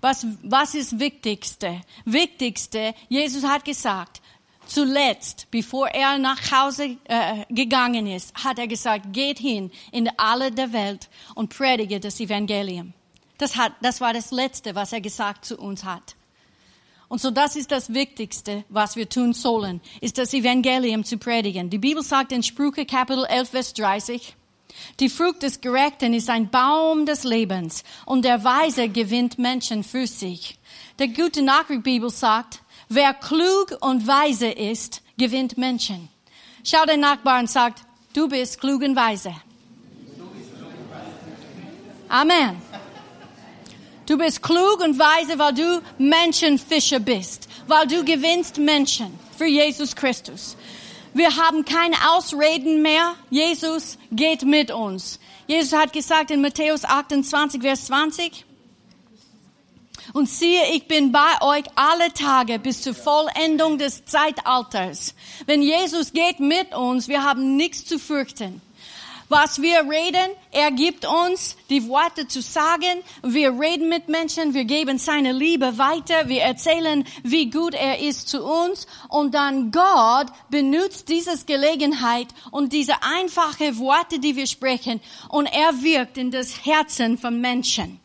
Was, 0.00 0.26
was 0.42 0.74
ist 0.74 0.98
Wichtigste? 0.98 1.82
Wichtigste, 2.06 2.94
Jesus 3.10 3.44
hat 3.44 3.64
gesagt, 3.66 4.22
zuletzt, 4.66 5.48
bevor 5.50 5.88
er 5.88 6.16
nach 6.16 6.50
Hause 6.50 6.96
äh, 7.04 7.44
gegangen 7.50 8.06
ist, 8.06 8.34
hat 8.42 8.58
er 8.58 8.66
gesagt, 8.66 9.12
geht 9.12 9.38
hin 9.38 9.70
in 9.92 10.08
alle 10.16 10.50
der 10.50 10.72
Welt 10.72 11.10
und 11.34 11.54
predige 11.54 12.00
das 12.00 12.20
Evangelium. 12.20 12.94
Das, 13.36 13.56
hat, 13.56 13.72
das 13.82 14.00
war 14.00 14.14
das 14.14 14.30
Letzte, 14.30 14.74
was 14.74 14.92
er 14.92 15.00
gesagt 15.02 15.44
zu 15.44 15.58
uns 15.58 15.84
hat. 15.84 16.14
Und 17.10 17.20
so 17.20 17.32
das 17.32 17.56
ist 17.56 17.72
das 17.72 17.92
Wichtigste, 17.92 18.64
was 18.68 18.94
wir 18.94 19.08
tun 19.08 19.32
sollen, 19.32 19.80
ist 20.00 20.16
das 20.16 20.32
Evangelium 20.32 21.02
zu 21.04 21.18
predigen. 21.18 21.68
Die 21.68 21.78
Bibel 21.78 22.04
sagt 22.04 22.30
in 22.30 22.44
Sprüche 22.44 22.86
Kapitel 22.86 23.24
11, 23.24 23.50
Vers 23.50 23.74
30, 23.74 24.36
die 25.00 25.08
Frucht 25.08 25.42
des 25.42 25.60
Gerechten 25.60 26.14
ist 26.14 26.30
ein 26.30 26.50
Baum 26.50 27.06
des 27.06 27.24
Lebens 27.24 27.82
und 28.06 28.24
der 28.24 28.44
Weise 28.44 28.88
gewinnt 28.88 29.40
Menschen 29.40 29.82
für 29.82 30.06
sich. 30.06 30.56
Der 31.00 31.08
gute 31.08 31.42
Nachricht 31.42 31.82
Bibel 31.82 32.10
sagt, 32.10 32.62
wer 32.88 33.12
klug 33.12 33.76
und 33.80 34.06
weise 34.06 34.48
ist, 34.48 35.02
gewinnt 35.18 35.58
Menschen. 35.58 36.08
Schau 36.62 36.84
den 36.86 37.00
Nachbarn 37.00 37.40
und 37.40 37.50
sagt, 37.50 37.82
du 38.12 38.28
bist 38.28 38.60
klug 38.60 38.82
und 38.82 38.94
weise. 38.94 39.34
Amen. 42.08 42.69
Du 44.10 44.18
bist 44.18 44.42
klug 44.42 44.80
und 44.80 44.98
weise, 44.98 45.38
weil 45.38 45.54
du 45.54 45.80
Menschenfischer 45.96 46.98
bist, 46.98 47.48
weil 47.68 47.86
du 47.86 48.04
gewinnst 48.04 48.58
Menschen 48.58 49.16
für 49.38 49.46
Jesus 49.46 49.94
Christus. 49.94 50.56
Wir 51.14 51.36
haben 51.36 51.64
keine 51.64 51.94
Ausreden 52.10 52.82
mehr. 52.82 53.14
Jesus 53.30 53.98
geht 54.10 54.42
mit 54.42 54.72
uns. 54.72 55.20
Jesus 55.46 55.78
hat 55.78 55.92
gesagt 55.92 56.32
in 56.32 56.40
Matthäus 56.40 56.84
28, 56.84 57.62
Vers 57.62 57.84
20, 57.84 58.44
Und 60.12 60.28
siehe, 60.28 60.74
ich 60.74 60.88
bin 60.88 61.12
bei 61.12 61.40
euch 61.40 61.66
alle 61.76 62.12
Tage 62.12 62.58
bis 62.58 62.82
zur 62.82 62.94
Vollendung 62.94 63.78
des 63.78 64.06
Zeitalters. 64.06 65.14
Wenn 65.46 65.62
Jesus 65.62 66.12
geht 66.12 66.40
mit 66.40 66.74
uns, 66.74 67.06
wir 67.06 67.22
haben 67.22 67.56
nichts 67.56 67.84
zu 67.84 67.96
fürchten. 68.00 68.60
Was 69.30 69.62
wir 69.62 69.88
reden, 69.88 70.32
er 70.50 70.72
gibt 70.72 71.06
uns 71.06 71.56
die 71.68 71.86
Worte 71.88 72.26
zu 72.26 72.42
sagen. 72.42 73.04
Wir 73.22 73.50
reden 73.60 73.88
mit 73.88 74.08
Menschen, 74.08 74.54
wir 74.54 74.64
geben 74.64 74.98
seine 74.98 75.30
Liebe 75.30 75.78
weiter, 75.78 76.28
wir 76.28 76.42
erzählen, 76.42 77.04
wie 77.22 77.48
gut 77.48 77.74
er 77.74 78.00
ist 78.00 78.28
zu 78.28 78.44
uns. 78.44 78.88
Und 79.08 79.32
dann 79.36 79.70
Gott 79.70 80.26
benutzt 80.50 81.08
diese 81.08 81.46
Gelegenheit 81.46 82.26
und 82.50 82.72
diese 82.72 83.04
einfache 83.04 83.78
Worte, 83.78 84.18
die 84.18 84.34
wir 84.34 84.48
sprechen, 84.48 85.00
und 85.28 85.46
er 85.46 85.80
wirkt 85.80 86.18
in 86.18 86.32
das 86.32 86.66
Herzen 86.66 87.16
von 87.16 87.40
Menschen. 87.40 88.00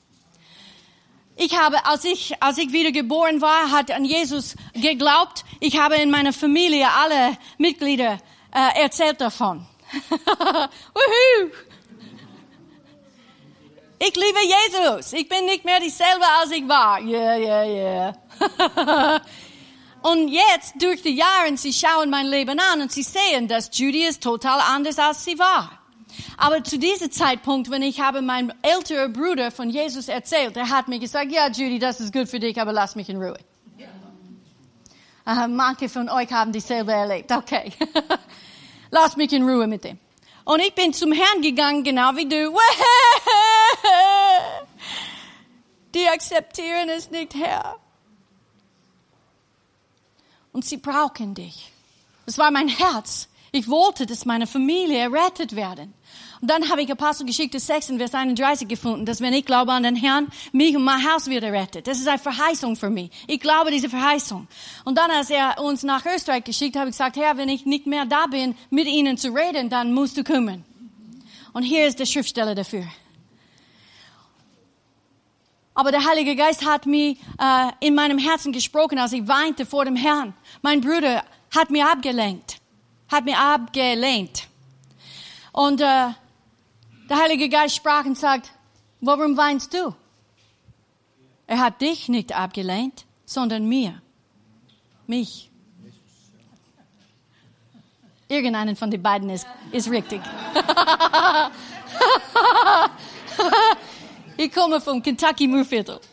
Ich 1.37 1.57
habe, 1.57 1.87
als 1.87 2.05
ich, 2.05 2.39
als 2.39 2.59
ich 2.59 2.71
wieder 2.71 2.91
geboren 2.91 3.41
war, 3.41 3.71
hat 3.71 3.89
an 3.89 4.05
Jesus 4.05 4.55
geglaubt. 4.75 5.43
Ich 5.59 5.79
habe 5.79 5.95
in 5.95 6.11
meiner 6.11 6.33
Familie 6.33 6.87
alle 6.87 7.35
Mitglieder 7.57 8.19
äh, 8.53 8.83
erzählt 8.83 9.19
davon. 9.19 9.65
Ich 13.97 14.13
liebe 14.15 14.39
Jesus. 14.43 15.13
Ich 15.13 15.27
bin 15.27 15.45
nicht 15.45 15.63
mehr 15.63 15.79
dieselbe, 15.79 16.25
als 16.41 16.51
ich 16.51 16.67
war. 16.67 17.01
Yeah, 17.01 17.37
yeah, 17.37 17.63
yeah. 17.63 19.21
und 20.01 20.27
jetzt, 20.27 20.73
durch 20.79 21.01
die 21.01 21.15
Jahre, 21.15 21.55
sie 21.55 21.71
schauen 21.71 22.09
mein 22.09 22.27
Leben 22.27 22.59
an 22.59 22.81
und 22.81 22.91
sie 22.91 23.03
sehen, 23.03 23.47
dass 23.47 23.69
Judy 23.73 24.05
ist 24.05 24.21
total 24.21 24.59
anders, 24.59 24.99
als 24.99 25.23
sie 25.23 25.39
war. 25.39 25.71
Aber 26.37 26.63
zu 26.63 26.77
diesem 26.77 27.09
Zeitpunkt, 27.09 27.71
wenn 27.71 27.81
ich 27.81 28.01
habe 28.01 28.21
meinem 28.21 28.51
älteren 28.61 29.13
Bruder 29.13 29.49
von 29.49 29.69
Jesus 29.69 30.09
erzählt, 30.09 30.57
er 30.57 30.69
hat 30.69 30.87
mir 30.87 30.99
gesagt, 30.99 31.31
ja, 31.31 31.47
Judy, 31.47 31.79
das 31.79 31.99
ist 32.01 32.13
gut 32.13 32.27
für 32.27 32.39
dich, 32.39 32.59
aber 32.59 32.73
lass 32.73 32.95
mich 32.95 33.09
in 33.09 33.17
Ruhe. 33.17 33.37
Uh, 35.27 35.47
manche 35.47 35.89
von 35.89 36.07
euch 36.07 36.31
haben 36.31 36.51
dieselbe 36.51 36.91
erlebt. 36.91 37.31
Okay. 37.31 37.71
lass 38.95 39.17
mich 39.17 39.33
in 39.33 39.43
Ruhe 39.43 39.67
mit 39.67 39.83
dem. 39.83 39.99
Und 40.45 40.61
ich 40.61 40.73
bin 40.73 40.93
zum 40.93 41.11
Herrn 41.11 41.41
gegangen, 41.41 41.83
genau 41.83 42.15
wie 42.15 42.27
du. 42.27 42.57
Die 45.93 46.07
akzeptieren 46.07 46.87
es 46.89 47.11
nicht, 47.11 47.35
Herr. 47.35 47.77
Und 50.53 50.63
sie 50.65 50.77
brauchen 50.77 51.33
dich. 51.35 51.71
Das 52.25 52.37
war 52.37 52.51
mein 52.51 52.69
Herz. 52.69 53.27
Ich 53.55 53.69
wollte, 53.69 54.05
dass 54.05 54.25
meine 54.25 54.47
Familie 54.47 54.97
errettet 54.97 55.55
werden. 55.55 55.93
Und 56.41 56.51
dann 56.51 56.69
habe 56.69 56.81
ich 56.81 56.91
Apostelgeschichte 56.91 57.57
6 57.57 57.91
in 57.91 57.97
Vers 57.99 58.13
31 58.13 58.67
gefunden, 58.67 59.05
dass 59.05 59.21
wenn 59.21 59.31
ich 59.31 59.45
glaube 59.45 59.71
an 59.71 59.83
den 59.83 59.95
Herrn, 59.95 60.27
mich 60.51 60.75
und 60.75 60.83
mein 60.83 61.09
Haus 61.09 61.27
wird 61.27 61.45
errettet. 61.45 61.87
Das 61.87 61.97
ist 61.97 62.07
eine 62.09 62.19
Verheißung 62.19 62.75
für 62.75 62.89
mich. 62.89 63.11
Ich 63.27 63.39
glaube 63.39 63.71
diese 63.71 63.87
Verheißung. 63.87 64.45
Und 64.83 64.97
dann, 64.97 65.09
als 65.09 65.29
er 65.29 65.61
uns 65.61 65.83
nach 65.83 66.05
Österreich 66.05 66.43
geschickt, 66.43 66.75
habe 66.75 66.89
ich 66.89 66.95
gesagt, 66.95 67.15
Herr, 67.15 67.37
wenn 67.37 67.47
ich 67.47 67.65
nicht 67.65 67.87
mehr 67.87 68.05
da 68.05 68.27
bin, 68.27 68.55
mit 68.71 68.87
ihnen 68.87 69.17
zu 69.17 69.29
reden, 69.29 69.69
dann 69.69 69.93
musst 69.93 70.17
du 70.17 70.25
kommen. 70.25 70.65
Und 71.53 71.63
hier 71.63 71.87
ist 71.87 71.97
die 71.97 72.05
Schriftstelle 72.05 72.55
dafür. 72.55 72.83
Aber 75.73 75.91
der 75.91 76.03
Heilige 76.03 76.35
Geist 76.35 76.65
hat 76.65 76.85
mir 76.85 77.11
äh, 77.39 77.71
in 77.79 77.95
meinem 77.95 78.17
Herzen 78.17 78.51
gesprochen, 78.51 78.99
als 78.99 79.13
ich 79.13 79.25
weinte 79.29 79.65
vor 79.65 79.85
dem 79.85 79.95
Herrn. 79.95 80.33
Mein 80.61 80.81
Bruder 80.81 81.23
hat 81.55 81.69
mir 81.69 81.89
abgelenkt, 81.89 82.57
hat 83.09 83.25
mir 83.25 83.37
abgelehnt. 83.37 84.47
Und 85.51 85.81
äh, 85.81 86.09
der 87.09 87.17
Heilige 87.17 87.49
Geist 87.49 87.75
sprach 87.75 88.05
und 88.05 88.17
sagt, 88.17 88.51
warum 89.01 89.37
weinst 89.37 89.73
du? 89.73 89.95
Er 91.47 91.59
hat 91.59 91.81
dich 91.81 92.09
nicht 92.09 92.35
abgelehnt, 92.35 93.05
sondern 93.25 93.65
mir. 93.67 94.01
Mich. 95.07 95.51
Irgendeinen 98.27 98.75
von 98.75 98.89
den 98.89 99.03
beiden 99.03 99.29
ist, 99.29 99.45
ist 99.71 99.91
richtig. 99.91 100.19
ich 104.37 104.51
komme 104.51 104.81
vom 104.81 105.03
Kentucky 105.03 105.47
Moorviertel. 105.47 105.99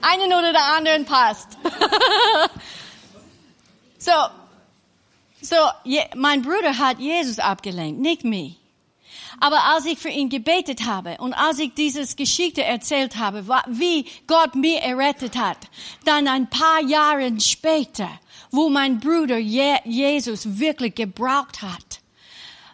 Einen 0.00 0.32
oder 0.32 0.52
der 0.52 0.64
anderen 0.76 1.04
passt. 1.04 1.58
so, 4.02 4.12
so, 5.40 5.56
je, 5.84 6.00
mein 6.16 6.42
Bruder 6.42 6.76
hat 6.76 6.98
Jesus 6.98 7.38
abgelenkt, 7.38 8.00
nicht 8.00 8.24
mich. 8.24 8.58
Aber 9.40 9.62
als 9.64 9.86
ich 9.86 9.98
für 9.98 10.08
ihn 10.08 10.28
gebetet 10.28 10.86
habe 10.86 11.16
und 11.18 11.34
als 11.34 11.58
ich 11.58 11.74
dieses 11.74 12.16
Geschichte 12.16 12.64
erzählt 12.64 13.16
habe, 13.16 13.46
wie 13.68 14.06
Gott 14.26 14.54
mir 14.54 14.80
errettet 14.80 15.36
hat, 15.36 15.58
dann 16.04 16.26
ein 16.26 16.50
paar 16.50 16.82
Jahre 16.82 17.40
später, 17.40 18.08
wo 18.50 18.68
mein 18.68 18.98
Bruder 18.98 19.38
Je 19.38 19.76
Jesus 19.84 20.58
wirklich 20.58 20.94
gebraucht 20.94 21.62
hat, 21.62 22.00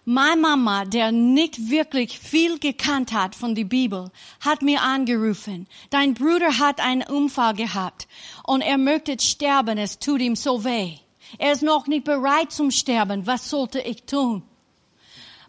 meine 0.04 0.40
Mama, 0.40 0.86
der 0.86 1.12
nicht 1.12 1.68
wirklich 1.68 2.18
viel 2.18 2.58
gekannt 2.58 3.12
hat 3.12 3.34
von 3.34 3.54
der 3.54 3.64
Bibel, 3.64 4.10
hat 4.40 4.62
mir 4.62 4.80
angerufen. 4.80 5.66
Dein 5.90 6.14
Bruder 6.14 6.58
hat 6.58 6.80
einen 6.80 7.02
Unfall 7.02 7.52
gehabt 7.52 8.08
und 8.44 8.62
er 8.62 8.78
möchte 8.78 9.20
sterben, 9.20 9.76
es 9.76 9.98
tut 9.98 10.22
ihm 10.22 10.34
so 10.34 10.64
weh. 10.64 10.96
Er 11.36 11.52
ist 11.52 11.62
noch 11.62 11.86
nicht 11.86 12.04
bereit 12.04 12.52
zum 12.52 12.70
Sterben. 12.70 13.26
Was 13.26 13.50
sollte 13.50 13.80
ich 13.80 14.04
tun? 14.04 14.42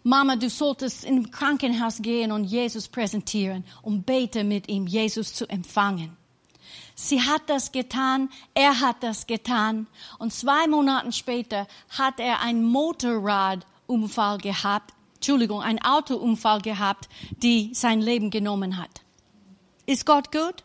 Mama, 0.02 0.36
du 0.36 0.48
solltest 0.48 1.04
im 1.04 1.30
Krankenhaus 1.30 2.00
gehen 2.00 2.32
und 2.32 2.44
Jesus 2.44 2.88
präsentieren 2.88 3.64
und 3.82 4.06
bete 4.06 4.44
mit 4.44 4.68
ihm, 4.68 4.86
Jesus 4.86 5.34
zu 5.34 5.46
empfangen. 5.48 6.16
Sie 6.94 7.20
hat 7.20 7.42
das 7.48 7.72
getan, 7.72 8.30
er 8.54 8.80
hat 8.80 9.02
das 9.02 9.26
getan 9.26 9.86
und 10.18 10.32
zwei 10.32 10.66
Monate 10.66 11.12
später 11.12 11.66
hat 11.90 12.18
er 12.18 12.40
einen 12.40 12.62
Motorradunfall 12.64 14.38
gehabt, 14.38 14.94
Entschuldigung, 15.14 15.60
einen 15.60 15.82
Autounfall 15.82 16.60
gehabt, 16.60 17.08
die 17.42 17.74
sein 17.74 18.00
Leben 18.00 18.30
genommen 18.30 18.78
hat. 18.78 19.02
Ist 19.84 20.06
Gott 20.06 20.32
gut? 20.32 20.64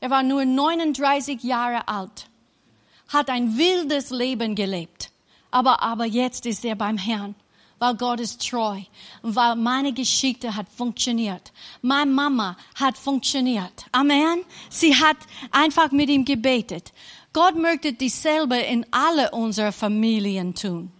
Er 0.00 0.10
war 0.10 0.22
nur 0.22 0.44
39 0.44 1.42
Jahre 1.42 1.88
alt 1.88 2.28
hat 3.08 3.30
ein 3.30 3.56
wildes 3.56 4.10
Leben 4.10 4.54
gelebt. 4.54 5.10
Aber, 5.50 5.82
aber 5.82 6.04
jetzt 6.04 6.46
ist 6.46 6.64
er 6.64 6.76
beim 6.76 6.98
Herrn, 6.98 7.34
weil 7.78 7.94
Gott 7.94 8.20
ist 8.20 8.48
treu 8.48 8.80
weil 9.22 9.56
meine 9.56 9.92
Geschichte 9.92 10.54
hat 10.54 10.68
funktioniert. 10.68 11.52
Meine 11.82 12.10
Mama 12.10 12.56
hat 12.74 12.96
funktioniert. 12.96 13.86
Amen. 13.92 14.44
Sie 14.70 14.94
hat 14.94 15.16
einfach 15.50 15.90
mit 15.90 16.08
ihm 16.08 16.24
gebetet. 16.24 16.92
Gott 17.32 17.56
möchte 17.56 17.92
dieselbe 17.92 18.56
in 18.56 18.86
alle 18.90 19.30
unsere 19.30 19.72
Familien 19.72 20.54
tun. 20.54 20.90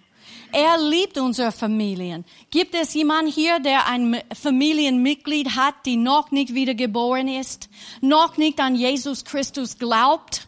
Er 0.52 0.78
liebt 0.78 1.18
unsere 1.18 1.52
Familien. 1.52 2.24
Gibt 2.50 2.74
es 2.74 2.94
jemand 2.94 3.32
hier, 3.32 3.58
der 3.58 3.86
ein 3.86 4.22
Familienmitglied 4.34 5.56
hat, 5.56 5.74
die 5.84 5.96
noch 5.96 6.30
nicht 6.30 6.54
wiedergeboren 6.54 7.28
ist, 7.28 7.68
noch 8.00 8.36
nicht 8.36 8.60
an 8.60 8.74
Jesus 8.74 9.24
Christus 9.24 9.78
glaubt? 9.78 10.46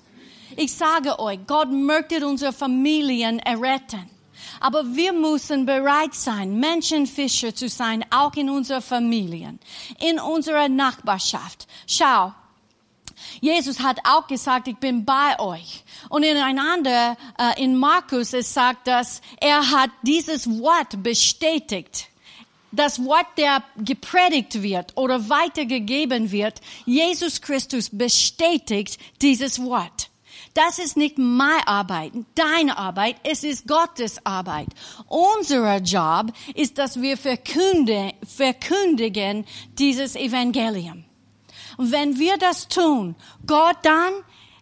Ich 0.61 0.75
sage 0.75 1.21
euch, 1.21 1.39
Gott 1.47 1.71
möchte 1.71 2.27
unsere 2.27 2.53
Familien 2.53 3.39
erretten. 3.39 4.11
Aber 4.59 4.85
wir 4.93 5.13
müssen 5.13 5.65
bereit 5.65 6.15
sein, 6.15 6.59
Menschenfischer 6.59 7.55
zu 7.55 7.69
sein, 7.69 8.05
auch 8.11 8.35
in 8.35 8.51
unserer 8.51 8.81
Familien, 8.81 9.61
in 10.01 10.19
unserer 10.19 10.69
Nachbarschaft. 10.69 11.69
Schau, 11.87 12.35
Jesus 13.41 13.79
hat 13.79 14.01
auch 14.03 14.27
gesagt, 14.27 14.67
ich 14.67 14.77
bin 14.79 15.05
bei 15.05 15.39
euch. 15.39 15.85
Und 16.09 16.25
in 16.25 16.37
einander, 16.37 17.17
äh, 17.39 17.63
in 17.63 17.77
Markus, 17.77 18.33
es 18.33 18.53
sagt, 18.53 18.89
dass 18.89 19.23
er 19.41 19.71
hat 19.71 19.91
dieses 20.03 20.49
Wort 20.59 21.01
bestätigt. 21.05 22.09
Das 22.73 23.05
Wort, 23.05 23.27
der 23.37 23.63
gepredigt 23.77 24.61
wird 24.61 24.97
oder 24.97 25.29
weitergegeben 25.29 26.33
wird, 26.33 26.61
Jesus 26.85 27.41
Christus 27.41 27.91
bestätigt 27.93 28.99
dieses 29.23 29.63
Wort. 29.63 30.08
Das 30.59 30.81
ist 30.81 30.97
nicht 30.97 31.19
meine 31.19 31.69
Arbeit, 31.69 32.11
deine 32.35 32.77
Arbeit, 32.77 33.15
es 33.23 33.45
ist 33.45 33.69
Gottes 33.69 34.19
Arbeit. 34.27 34.67
Unser 35.07 35.77
Job 35.77 36.33
ist, 36.53 36.79
dass 36.79 37.01
wir 37.01 37.17
verkündigen, 37.17 38.15
verkündigen 38.27 39.47
dieses 39.79 40.17
Evangelium. 40.17 41.05
Und 41.77 41.93
wenn 41.93 42.19
wir 42.19 42.39
das 42.39 42.67
tun, 42.67 43.15
Gott 43.47 43.77
dann 43.83 44.13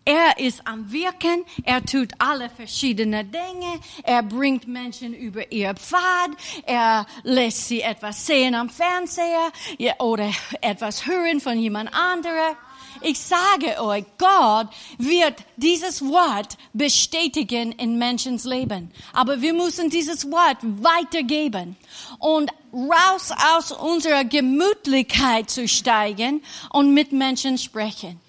er 0.04 0.38
ist 0.38 0.66
am 0.66 0.92
Wirken, 0.92 1.44
er 1.64 1.82
tut 1.84 2.12
alle 2.18 2.50
verschiedene 2.50 3.24
Dinge, 3.24 3.80
er 4.04 4.22
bringt 4.22 4.68
Menschen 4.68 5.14
über 5.14 5.50
ihr 5.50 5.74
Pfad, 5.74 6.30
er 6.64 7.06
lässt 7.24 7.68
sie 7.68 7.80
etwas 7.80 8.24
sehen 8.24 8.54
am 8.54 8.68
Fernseher 8.68 9.50
oder 9.98 10.30
etwas 10.60 11.06
hören 11.06 11.40
von 11.40 11.58
jemand 11.58 11.92
anderem. 11.92 12.54
Ich 13.00 13.18
sage 13.18 13.80
euch, 13.82 14.04
Gott 14.18 14.68
wird 14.98 15.34
dieses 15.56 16.02
Wort 16.02 16.56
bestätigen 16.72 17.72
in 17.72 17.98
Menschens 17.98 18.44
Leben. 18.44 18.90
Aber 19.12 19.40
wir 19.40 19.52
müssen 19.52 19.90
dieses 19.90 20.30
Wort 20.30 20.58
weitergeben 20.62 21.76
und 22.18 22.50
raus 22.72 23.30
aus 23.54 23.72
unserer 23.72 24.24
Gemütlichkeit 24.24 25.50
zu 25.50 25.68
steigen 25.68 26.42
und 26.70 26.94
mit 26.94 27.12
Menschen 27.12 27.58
sprechen. 27.58 28.20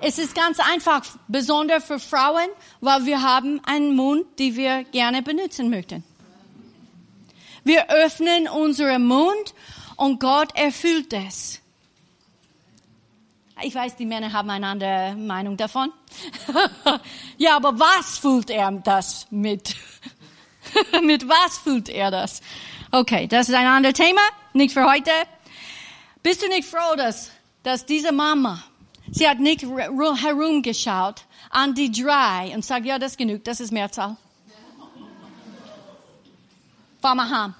Es 0.00 0.18
ist 0.18 0.34
ganz 0.34 0.60
einfach, 0.60 1.04
besonders 1.28 1.84
für 1.84 1.98
Frauen, 1.98 2.48
weil 2.80 3.06
wir 3.06 3.22
haben 3.22 3.60
einen 3.64 3.96
Mund, 3.96 4.26
den 4.38 4.56
wir 4.56 4.84
gerne 4.84 5.22
benutzen 5.22 5.70
möchten. 5.70 6.04
Wir 7.64 7.90
öffnen 7.90 8.48
unseren 8.48 9.06
Mund 9.06 9.54
und 9.96 10.20
Gott 10.20 10.56
erfüllt 10.56 11.12
es. 11.12 11.60
Ich 13.62 13.74
weiß, 13.74 13.96
die 13.96 14.06
Männer 14.06 14.32
haben 14.32 14.48
eine 14.50 14.66
andere 14.66 15.16
Meinung 15.16 15.56
davon. 15.56 15.92
ja, 17.38 17.56
aber 17.56 17.78
was 17.78 18.18
fühlt 18.18 18.50
er 18.50 18.70
das 18.70 19.26
mit? 19.30 19.74
mit 21.02 21.28
was 21.28 21.58
fühlt 21.58 21.88
er 21.88 22.10
das? 22.10 22.40
Okay, 22.92 23.26
das 23.26 23.48
ist 23.48 23.54
ein 23.54 23.66
anderes 23.66 23.94
Thema, 23.94 24.20
nicht 24.52 24.72
für 24.72 24.84
heute. 24.88 25.10
Bist 26.22 26.42
du 26.42 26.48
nicht 26.48 26.68
froh, 26.68 26.94
dass, 26.96 27.32
dass 27.64 27.84
diese 27.84 28.12
Mama, 28.12 28.62
sie 29.10 29.28
hat 29.28 29.40
nicht 29.40 29.62
herumgeschaut 29.62 31.24
an 31.50 31.74
die 31.74 31.90
drei 31.90 32.52
und 32.54 32.64
sagt, 32.64 32.86
ja, 32.86 32.98
das 32.98 33.16
genug, 33.16 33.42
das 33.42 33.58
ist 33.58 33.72
Mehrzahl. 33.72 34.16
Fahr 37.00 37.14
mal 37.14 37.28
heim. 37.28 37.54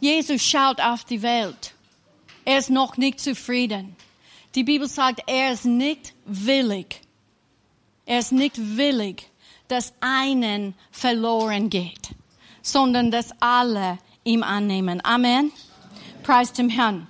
Jesus 0.00 0.42
schaut 0.42 0.80
auf 0.80 1.04
die 1.04 1.22
Welt. 1.22 1.74
Er 2.44 2.58
ist 2.58 2.70
noch 2.70 2.96
nicht 2.96 3.20
zufrieden. 3.20 3.96
Die 4.54 4.64
Bibel 4.64 4.88
sagt, 4.88 5.22
er 5.26 5.52
ist 5.52 5.64
nicht 5.64 6.14
willig. 6.24 7.00
Er 8.04 8.18
ist 8.18 8.32
nicht 8.32 8.76
willig, 8.76 9.28
dass 9.68 9.92
einen 10.00 10.74
verloren 10.90 11.70
geht, 11.70 12.10
sondern 12.60 13.10
dass 13.10 13.30
alle 13.40 13.98
ihm 14.24 14.42
annehmen. 14.42 15.00
Amen. 15.04 15.52
Preis 16.22 16.52
dem 16.52 16.68
Herrn. 16.68 17.06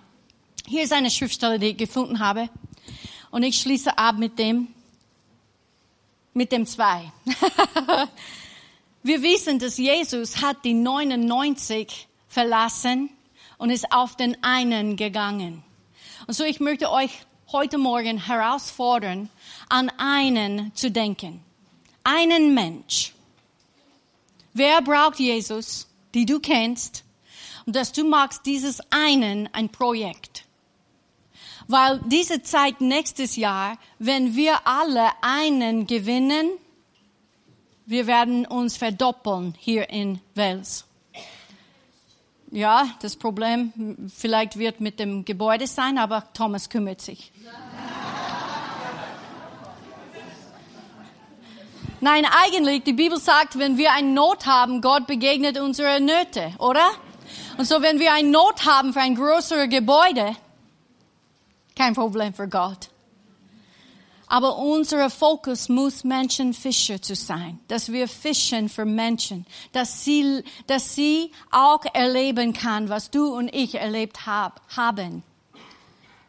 Hier 0.66 0.84
ist 0.84 0.92
eine 0.92 1.10
Schriftstelle, 1.10 1.58
die 1.58 1.68
ich 1.68 1.76
gefunden 1.76 2.18
habe. 2.18 2.48
Und 3.30 3.42
ich 3.42 3.60
schließe 3.60 3.96
ab 3.96 4.18
mit 4.18 4.38
dem, 4.38 4.68
mit 6.34 6.52
dem 6.52 6.66
zwei. 6.66 7.10
Wir 9.02 9.22
wissen, 9.22 9.58
dass 9.58 9.78
Jesus 9.78 10.40
hat 10.40 10.64
die 10.64 10.74
99 10.74 12.06
verlassen 12.28 13.10
und 13.62 13.70
ist 13.70 13.92
auf 13.92 14.16
den 14.16 14.42
einen 14.42 14.96
gegangen. 14.96 15.62
Und 16.26 16.34
so 16.34 16.42
ich 16.42 16.58
möchte 16.58 16.90
euch 16.90 17.12
heute 17.52 17.78
Morgen 17.78 18.18
herausfordern, 18.18 19.30
an 19.68 19.88
einen 19.98 20.74
zu 20.74 20.90
denken. 20.90 21.40
Einen 22.02 22.54
Mensch. 22.54 23.12
Wer 24.52 24.82
braucht 24.82 25.20
Jesus, 25.20 25.86
die 26.12 26.26
du 26.26 26.40
kennst, 26.40 27.04
und 27.64 27.76
dass 27.76 27.92
du 27.92 28.02
magst 28.02 28.44
dieses 28.46 28.80
einen 28.90 29.48
ein 29.52 29.68
Projekt. 29.68 30.44
Weil 31.68 32.00
diese 32.06 32.42
Zeit 32.42 32.80
nächstes 32.80 33.36
Jahr, 33.36 33.78
wenn 34.00 34.34
wir 34.34 34.66
alle 34.66 35.10
einen 35.20 35.86
gewinnen, 35.86 36.50
wir 37.86 38.08
werden 38.08 38.44
uns 38.44 38.76
verdoppeln 38.76 39.54
hier 39.56 39.88
in 39.88 40.20
Wels. 40.34 40.84
Ja, 42.54 42.86
das 43.00 43.16
Problem 43.16 44.10
vielleicht 44.14 44.58
wird 44.58 44.78
mit 44.78 45.00
dem 45.00 45.24
Gebäude 45.24 45.66
sein, 45.66 45.96
aber 45.96 46.30
Thomas 46.34 46.68
kümmert 46.68 47.00
sich. 47.00 47.32
Nein, 52.02 52.26
eigentlich, 52.26 52.84
die 52.84 52.92
Bibel 52.92 53.18
sagt, 53.18 53.58
wenn 53.58 53.78
wir 53.78 53.92
eine 53.92 54.08
Not 54.08 54.44
haben, 54.44 54.82
Gott 54.82 55.06
begegnet 55.06 55.58
unsere 55.58 55.98
Nöte, 55.98 56.52
oder? 56.58 56.90
Und 57.56 57.64
so, 57.64 57.80
wenn 57.80 57.98
wir 57.98 58.12
eine 58.12 58.28
Not 58.28 58.66
haben 58.66 58.92
für 58.92 59.00
ein 59.00 59.14
größeres 59.14 59.70
Gebäude, 59.70 60.36
kein 61.74 61.94
Problem 61.94 62.34
für 62.34 62.48
Gott. 62.48 62.91
Aber 64.32 64.56
unser 64.56 65.10
Fokus 65.10 65.68
muss 65.68 66.04
Menschenfischer 66.04 67.02
zu 67.02 67.14
sein, 67.14 67.60
dass 67.68 67.92
wir 67.92 68.08
fischen 68.08 68.70
für 68.70 68.86
Menschen, 68.86 69.44
dass 69.72 70.04
sie, 70.04 70.42
dass 70.66 70.94
sie 70.94 71.30
auch 71.50 71.84
erleben 71.92 72.54
kann, 72.54 72.88
was 72.88 73.10
du 73.10 73.26
und 73.26 73.54
ich 73.54 73.74
erlebt 73.74 74.24
hab, 74.24 74.62
haben. 74.74 75.22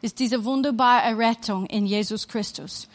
Ist 0.02 0.18
diese 0.18 0.44
wunderbare 0.44 1.00
Errettung 1.00 1.64
in 1.64 1.86
Jesus 1.86 2.28
Christus. 2.28 2.88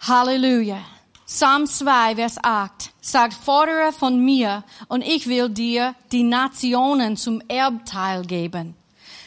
Halleluja. 0.00 0.84
Psalm 1.24 1.66
2, 1.66 2.16
Vers 2.16 2.36
8 2.42 2.90
sagt, 3.00 3.32
fordere 3.32 3.94
von 3.94 4.22
mir 4.22 4.62
und 4.88 5.00
ich 5.00 5.26
will 5.26 5.48
dir 5.48 5.94
die 6.12 6.22
Nationen 6.22 7.16
zum 7.16 7.40
Erbteil 7.48 8.26
geben. 8.26 8.76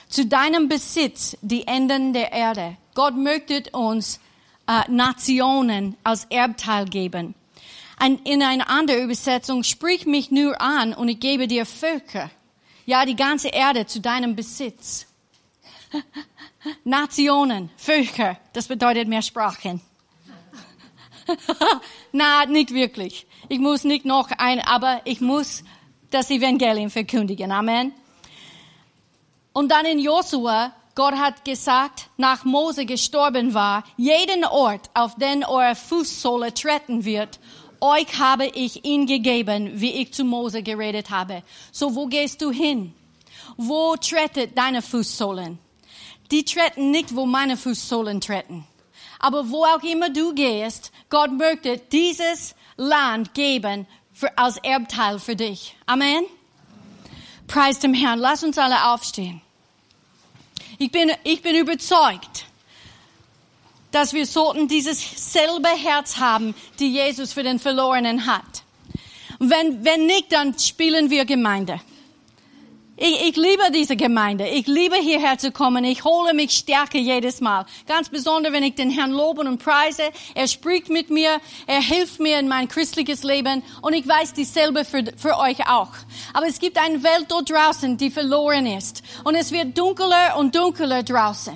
Zu 0.10 0.28
deinem 0.28 0.70
Besitz 0.70 1.36
die 1.42 1.66
Enden 1.66 2.14
der 2.14 2.32
Erde. 2.34 2.78
Gott 2.94 3.18
möchte 3.18 3.64
uns 3.72 4.20
äh, 4.68 4.84
Nationen 4.90 5.98
als 6.04 6.26
Erbteil 6.26 6.86
geben. 6.86 7.36
In 8.26 8.44
einer 8.44 8.70
anderen 8.70 9.04
Übersetzung, 9.04 9.64
sprich 9.64 10.06
mich 10.06 10.30
nur 10.30 10.62
an 10.62 10.94
und 10.94 11.10
ich 11.10 11.20
gebe 11.20 11.48
dir 11.48 11.66
Völker. 11.66 12.30
Ja, 12.86 13.06
die 13.06 13.16
ganze 13.16 13.48
Erde 13.48 13.88
zu 13.88 14.00
deinem 14.00 14.36
Besitz. 14.36 15.08
Nationen, 16.84 17.70
Völker, 17.76 18.38
das 18.54 18.68
bedeutet 18.68 19.08
mehr 19.08 19.24
Sprachen. 19.24 19.82
Na, 22.12 22.46
nicht 22.46 22.74
wirklich. 22.74 23.26
Ich 23.50 23.60
muss 23.60 23.84
nicht 23.84 24.06
noch 24.06 24.30
ein, 24.32 24.60
aber 24.60 25.02
ich 25.06 25.22
muss 25.22 25.64
das 26.12 26.30
Evangelium 26.30 26.90
verkündigen. 26.90 27.52
Amen. 27.52 27.94
Und 29.54 29.70
dann 29.70 29.86
in 29.86 30.00
Josua 30.00 30.74
Gott 30.98 31.14
hat 31.14 31.46
gesagt, 31.46 32.10
nach 32.18 32.44
Mose 32.44 32.88
gestorben 32.88 33.54
war, 33.54 33.84
jeden 33.98 34.44
Ort, 34.44 34.90
auf 34.96 35.14
den 35.14 35.46
eure 35.46 35.76
Fußsohle 35.76 36.56
treten 36.56 37.06
wird, 37.06 37.40
euch 37.80 38.18
habe 38.18 38.48
ich 38.48 38.84
ihn 38.84 39.06
gegeben, 39.06 39.80
wie 39.80 39.92
ich 39.92 40.12
zu 40.12 40.24
Mose 40.24 40.64
geredet 40.64 41.12
habe. 41.12 41.44
So, 41.72 41.94
wo 41.94 42.08
gehst 42.08 42.42
du 42.42 42.50
hin? 42.50 42.96
Wo 43.58 43.96
trettet 43.96 44.58
deine 44.58 44.82
Fußsohlen? 44.82 45.60
Die 46.32 46.44
treten 46.44 46.90
nicht, 46.90 47.16
wo 47.16 47.28
meine 47.28 47.58
Fußsohlen 47.58 48.20
treten. 48.20 48.66
Aber 49.20 49.52
wo 49.52 49.66
auch 49.66 49.84
immer 49.84 50.10
du 50.10 50.34
gehst, 50.34 50.92
Gott 51.12 51.32
möchte 51.32 51.78
dieses 51.78 52.56
Land 52.76 53.36
geben 53.36 53.86
für, 54.14 54.36
als 54.36 54.58
Erbteil 54.58 55.20
für 55.20 55.36
dich. 55.36 55.78
Amen. 55.86 56.24
Preis 57.46 57.78
dem 57.78 57.94
Herrn. 57.94 58.18
Lass 58.18 58.44
uns 58.44 58.58
alle 58.58 58.92
aufstehen. 58.92 59.44
Ich 60.80 60.92
bin, 60.92 61.12
ich 61.24 61.42
bin 61.42 61.56
überzeugt, 61.56 62.46
dass 63.92 64.14
wir 64.14 64.26
sollten 64.26 64.68
dieses 64.68 65.34
selbe 65.34 65.70
Herz 65.70 66.18
haben, 66.18 66.54
die 66.80 66.92
Jesus 66.92 67.34
für 67.34 67.44
den 67.44 67.58
Verlorenen 67.58 68.28
hat. 68.28 68.64
Wenn, 69.40 69.84
wenn 69.84 70.06
nicht, 70.06 70.32
dann 70.32 70.58
spielen 70.58 71.10
wir 71.10 71.26
Gemeinde. 71.26 71.80
Ich, 73.00 73.30
ich 73.30 73.36
liebe 73.36 73.62
diese 73.72 73.96
Gemeinde. 73.96 74.48
Ich 74.48 74.66
liebe 74.66 74.96
hierher 74.96 75.38
zu 75.38 75.52
kommen. 75.52 75.84
Ich 75.84 76.04
hole 76.04 76.34
mich 76.34 76.52
Stärke 76.54 76.98
jedes 76.98 77.42
Mal. 77.42 77.68
Ganz 77.86 78.10
besonders, 78.10 78.54
wenn 78.54 78.64
ich 78.64 78.74
den 78.74 78.90
Herrn 78.90 79.12
loben 79.12 79.48
und 79.48 79.64
preise. 79.64 80.02
Er 80.34 80.48
spricht 80.48 80.90
mit 80.90 81.12
mir. 81.12 81.40
Er 81.68 81.80
hilft 81.80 82.20
mir 82.20 82.40
in 82.40 82.48
mein 82.48 82.68
christliches 82.68 83.22
Leben. 83.22 83.62
Und 83.84 83.94
ich 83.94 84.08
weiß 84.08 84.34
dieselbe 84.34 84.84
für, 84.84 85.04
für 85.16 85.38
euch 85.38 85.70
auch. 85.70 85.92
Aber 86.34 86.48
es 86.48 86.60
gibt 86.60 86.80
eine 86.80 87.04
Welt 87.04 87.26
dort 87.28 87.52
draußen, 87.52 87.98
die 87.98 88.10
verloren 88.10 88.66
ist. 88.66 89.04
Und 89.24 89.36
es 89.36 89.52
wird 89.52 89.78
dunkler 89.78 90.36
und 90.36 90.56
dunkler 90.56 91.04
draußen. 91.04 91.54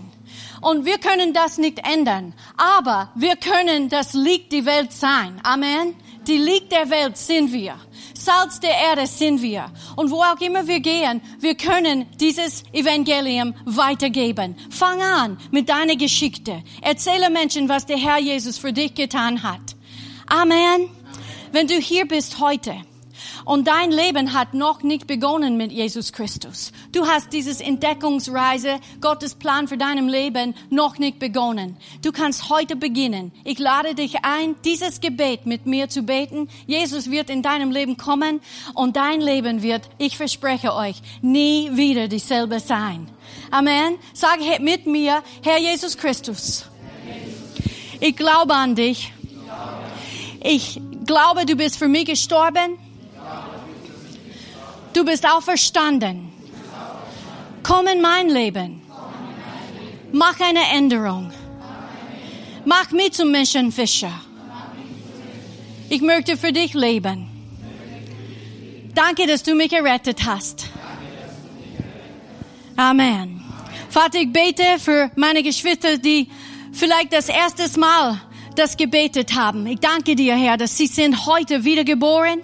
Und 0.62 0.86
wir 0.86 1.00
können 1.00 1.34
das 1.34 1.58
nicht 1.58 1.80
ändern. 1.92 2.36
Aber 2.56 3.12
wir 3.16 3.36
können 3.36 3.90
das 3.90 4.14
Licht 4.14 4.52
der 4.52 4.66
Welt 4.66 4.94
sein. 4.94 5.42
Amen. 5.42 5.96
Die 6.28 6.38
Licht 6.38 6.72
der 6.72 6.92
Welt 6.92 7.18
sind 7.18 7.52
wir. 7.52 7.80
Salz 8.26 8.60
der 8.60 8.78
Erde 8.78 9.08
sind 9.08 9.42
wir. 9.42 9.72
Und 9.96 10.12
wo 10.12 10.22
auch 10.22 10.40
immer 10.40 10.68
wir 10.68 10.80
gehen, 10.80 11.22
wir 11.40 11.56
können 11.56 12.06
dieses 12.20 12.64
Evangelium 12.74 13.54
weitergeben. 13.66 14.56
Fang 14.70 15.02
an 15.02 15.38
mit 15.52 15.70
deiner 15.70 15.96
Geschichte. 15.96 16.64
Erzähle 16.82 17.30
Menschen, 17.30 17.70
was 17.70 17.86
der 17.86 17.98
Herr 17.98 18.20
Jesus 18.20 18.58
für 18.58 18.74
dich 18.74 18.94
getan 18.94 19.44
hat. 19.44 19.76
Amen. 20.28 20.90
Wenn 21.52 21.68
du 21.68 21.76
hier 21.76 22.08
bist 22.08 22.40
heute 22.40 22.76
Und 23.46 23.68
dein 23.68 23.92
Leben 23.92 24.34
hat 24.34 24.54
noch 24.54 24.84
nicht 24.84 25.08
begonnen 25.08 25.58
mit 25.58 25.72
Jesus 25.72 26.14
Christus. 26.14 26.72
Du 26.92 27.08
hast 27.08 27.34
dieses 27.34 27.62
Entdeckungsreise, 27.62 28.80
Gottes 29.00 29.36
Plan 29.36 29.68
für 29.68 29.78
deinem 29.78 30.08
Leben 30.08 30.54
noch 30.70 30.98
nicht 30.98 31.20
begonnen. 31.20 31.78
Du 32.02 32.12
kannst 32.12 32.50
heute 32.50 32.76
beginnen. 32.76 33.32
Ich 33.44 33.60
lade 33.60 33.96
dich 33.96 34.24
ein, 34.24 34.56
dieses 34.64 35.02
Gebet 35.02 35.46
mit 35.46 35.66
mir 35.66 35.90
zu 35.90 36.04
beten. 36.04 36.50
Jesus 36.68 37.10
wird 37.10 37.30
in 37.30 37.42
deinem 37.42 37.72
Leben 37.72 37.98
kommen 37.98 38.42
und 38.74 38.96
dein 38.96 39.22
Leben 39.22 39.62
wird, 39.62 39.90
ich 39.98 40.18
verspreche 40.18 40.74
euch, 40.76 41.02
nie 41.22 41.70
wieder 41.74 42.08
dieselbe 42.08 42.60
sein. 42.60 43.08
Amen. 43.50 43.96
Sag 44.14 44.40
mit 44.60 44.86
mir, 44.86 45.24
Herr 45.44 45.60
Jesus 45.60 45.98
Christus. 45.98 46.66
Ich 48.00 48.16
glaube 48.16 48.56
an 48.56 48.76
dich. 48.76 49.14
Ich 50.44 50.82
glaube, 51.06 51.46
du 51.46 51.56
bist 51.56 51.78
für 51.78 51.88
mich 51.88 52.06
gestorben. 52.06 52.78
Du 54.94 55.06
bist 55.06 55.26
auferstanden. 55.26 56.32
Komm 57.64 57.88
in 57.88 58.02
mein 58.02 58.30
Leben. 58.30 58.82
Mach 60.12 60.40
eine 60.40 60.64
Änderung. 60.76 61.32
Mach 62.66 62.92
mich 62.92 63.14
zum 63.14 63.32
Menschenfischer. 63.32 64.12
Ich 65.90 66.02
möchte 66.02 66.38
für 66.38 66.52
dich 66.52 66.74
leben. 66.74 67.28
Danke, 68.94 69.26
dass 69.26 69.44
du 69.44 69.56
mich 69.56 69.72
errettet 69.72 70.26
hast. 70.26 70.68
Amen. 72.76 73.42
Vater, 73.90 74.20
ich 74.20 74.32
bete 74.32 74.80
für 74.80 75.12
meine 75.16 75.44
Geschwister, 75.44 75.98
die 75.98 76.30
vielleicht 76.72 77.14
das 77.14 77.30
erste 77.30 77.80
Mal 77.80 78.22
das 78.56 78.76
gebetet 78.76 79.34
haben. 79.36 79.66
Ich 79.68 79.80
danke 79.80 80.16
dir, 80.16 80.36
Herr, 80.36 80.58
dass 80.58 80.78
sie 80.78 80.88
sind 80.88 81.26
heute 81.26 81.64
wiedergeboren, 81.64 82.42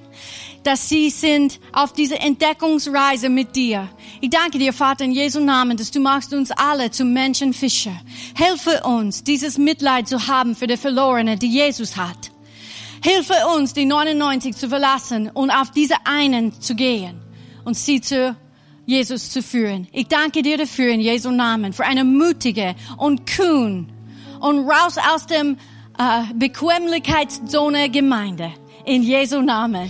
dass 0.68 0.89
sie 0.89 1.09
sind 1.09 1.61
auf 1.72 1.93
dieser 1.93 2.20
Entdeckungsreise 2.20 3.30
mit 3.30 3.55
dir. 3.55 3.88
Ich 4.20 4.30
danke 4.30 4.57
dir, 4.57 4.74
Vater, 4.74 5.05
in 5.05 5.13
Jesu 5.13 5.39
Namen, 5.39 5.78
dass 5.78 5.91
du 5.91 6.01
machst 6.01 6.34
uns 6.34 6.51
alle 6.51 6.91
zu 6.91 7.05
Menschenfischer. 7.05 7.97
Helfe 8.36 8.84
uns, 8.84 9.24
dieses 9.24 9.57
Mitleid 9.57 10.09
zu 10.09 10.28
haben 10.28 10.57
für 10.57 10.68
die 10.68 10.76
Verlorene, 10.76 11.38
die 11.38 11.47
Jesus 11.47 11.95
hat. 11.95 12.32
Hilfe 13.01 13.36
uns, 13.55 13.76
die 13.76 13.86
99 13.86 14.57
zu 14.57 14.68
verlassen 14.68 15.30
und 15.30 15.51
auf 15.51 15.72
diese 15.72 15.95
einen 16.03 16.59
zu 16.59 16.76
gehen 16.76 17.18
und 17.63 17.78
sie 17.78 18.01
zu 18.01 18.36
Jesus 18.86 19.30
zu 19.30 19.41
führen. 19.41 19.88
Ich 19.93 20.07
danke 20.07 20.41
dir 20.41 20.57
dafür 20.57 20.89
in 20.89 20.99
Jesu 20.99 21.32
Namen, 21.32 21.72
für 21.72 21.86
eine 21.86 22.03
mutige 22.03 22.76
und 22.97 23.26
kühn 23.26 23.89
und 24.41 24.70
raus 24.70 24.97
aus 25.13 25.28
dem 25.28 25.55
äh, 25.97 26.24
Bequemlichkeitszone 26.34 27.89
Gemeinde. 27.89 28.51
In 28.84 29.03
Jesu 29.03 29.41
Namen. 29.41 29.89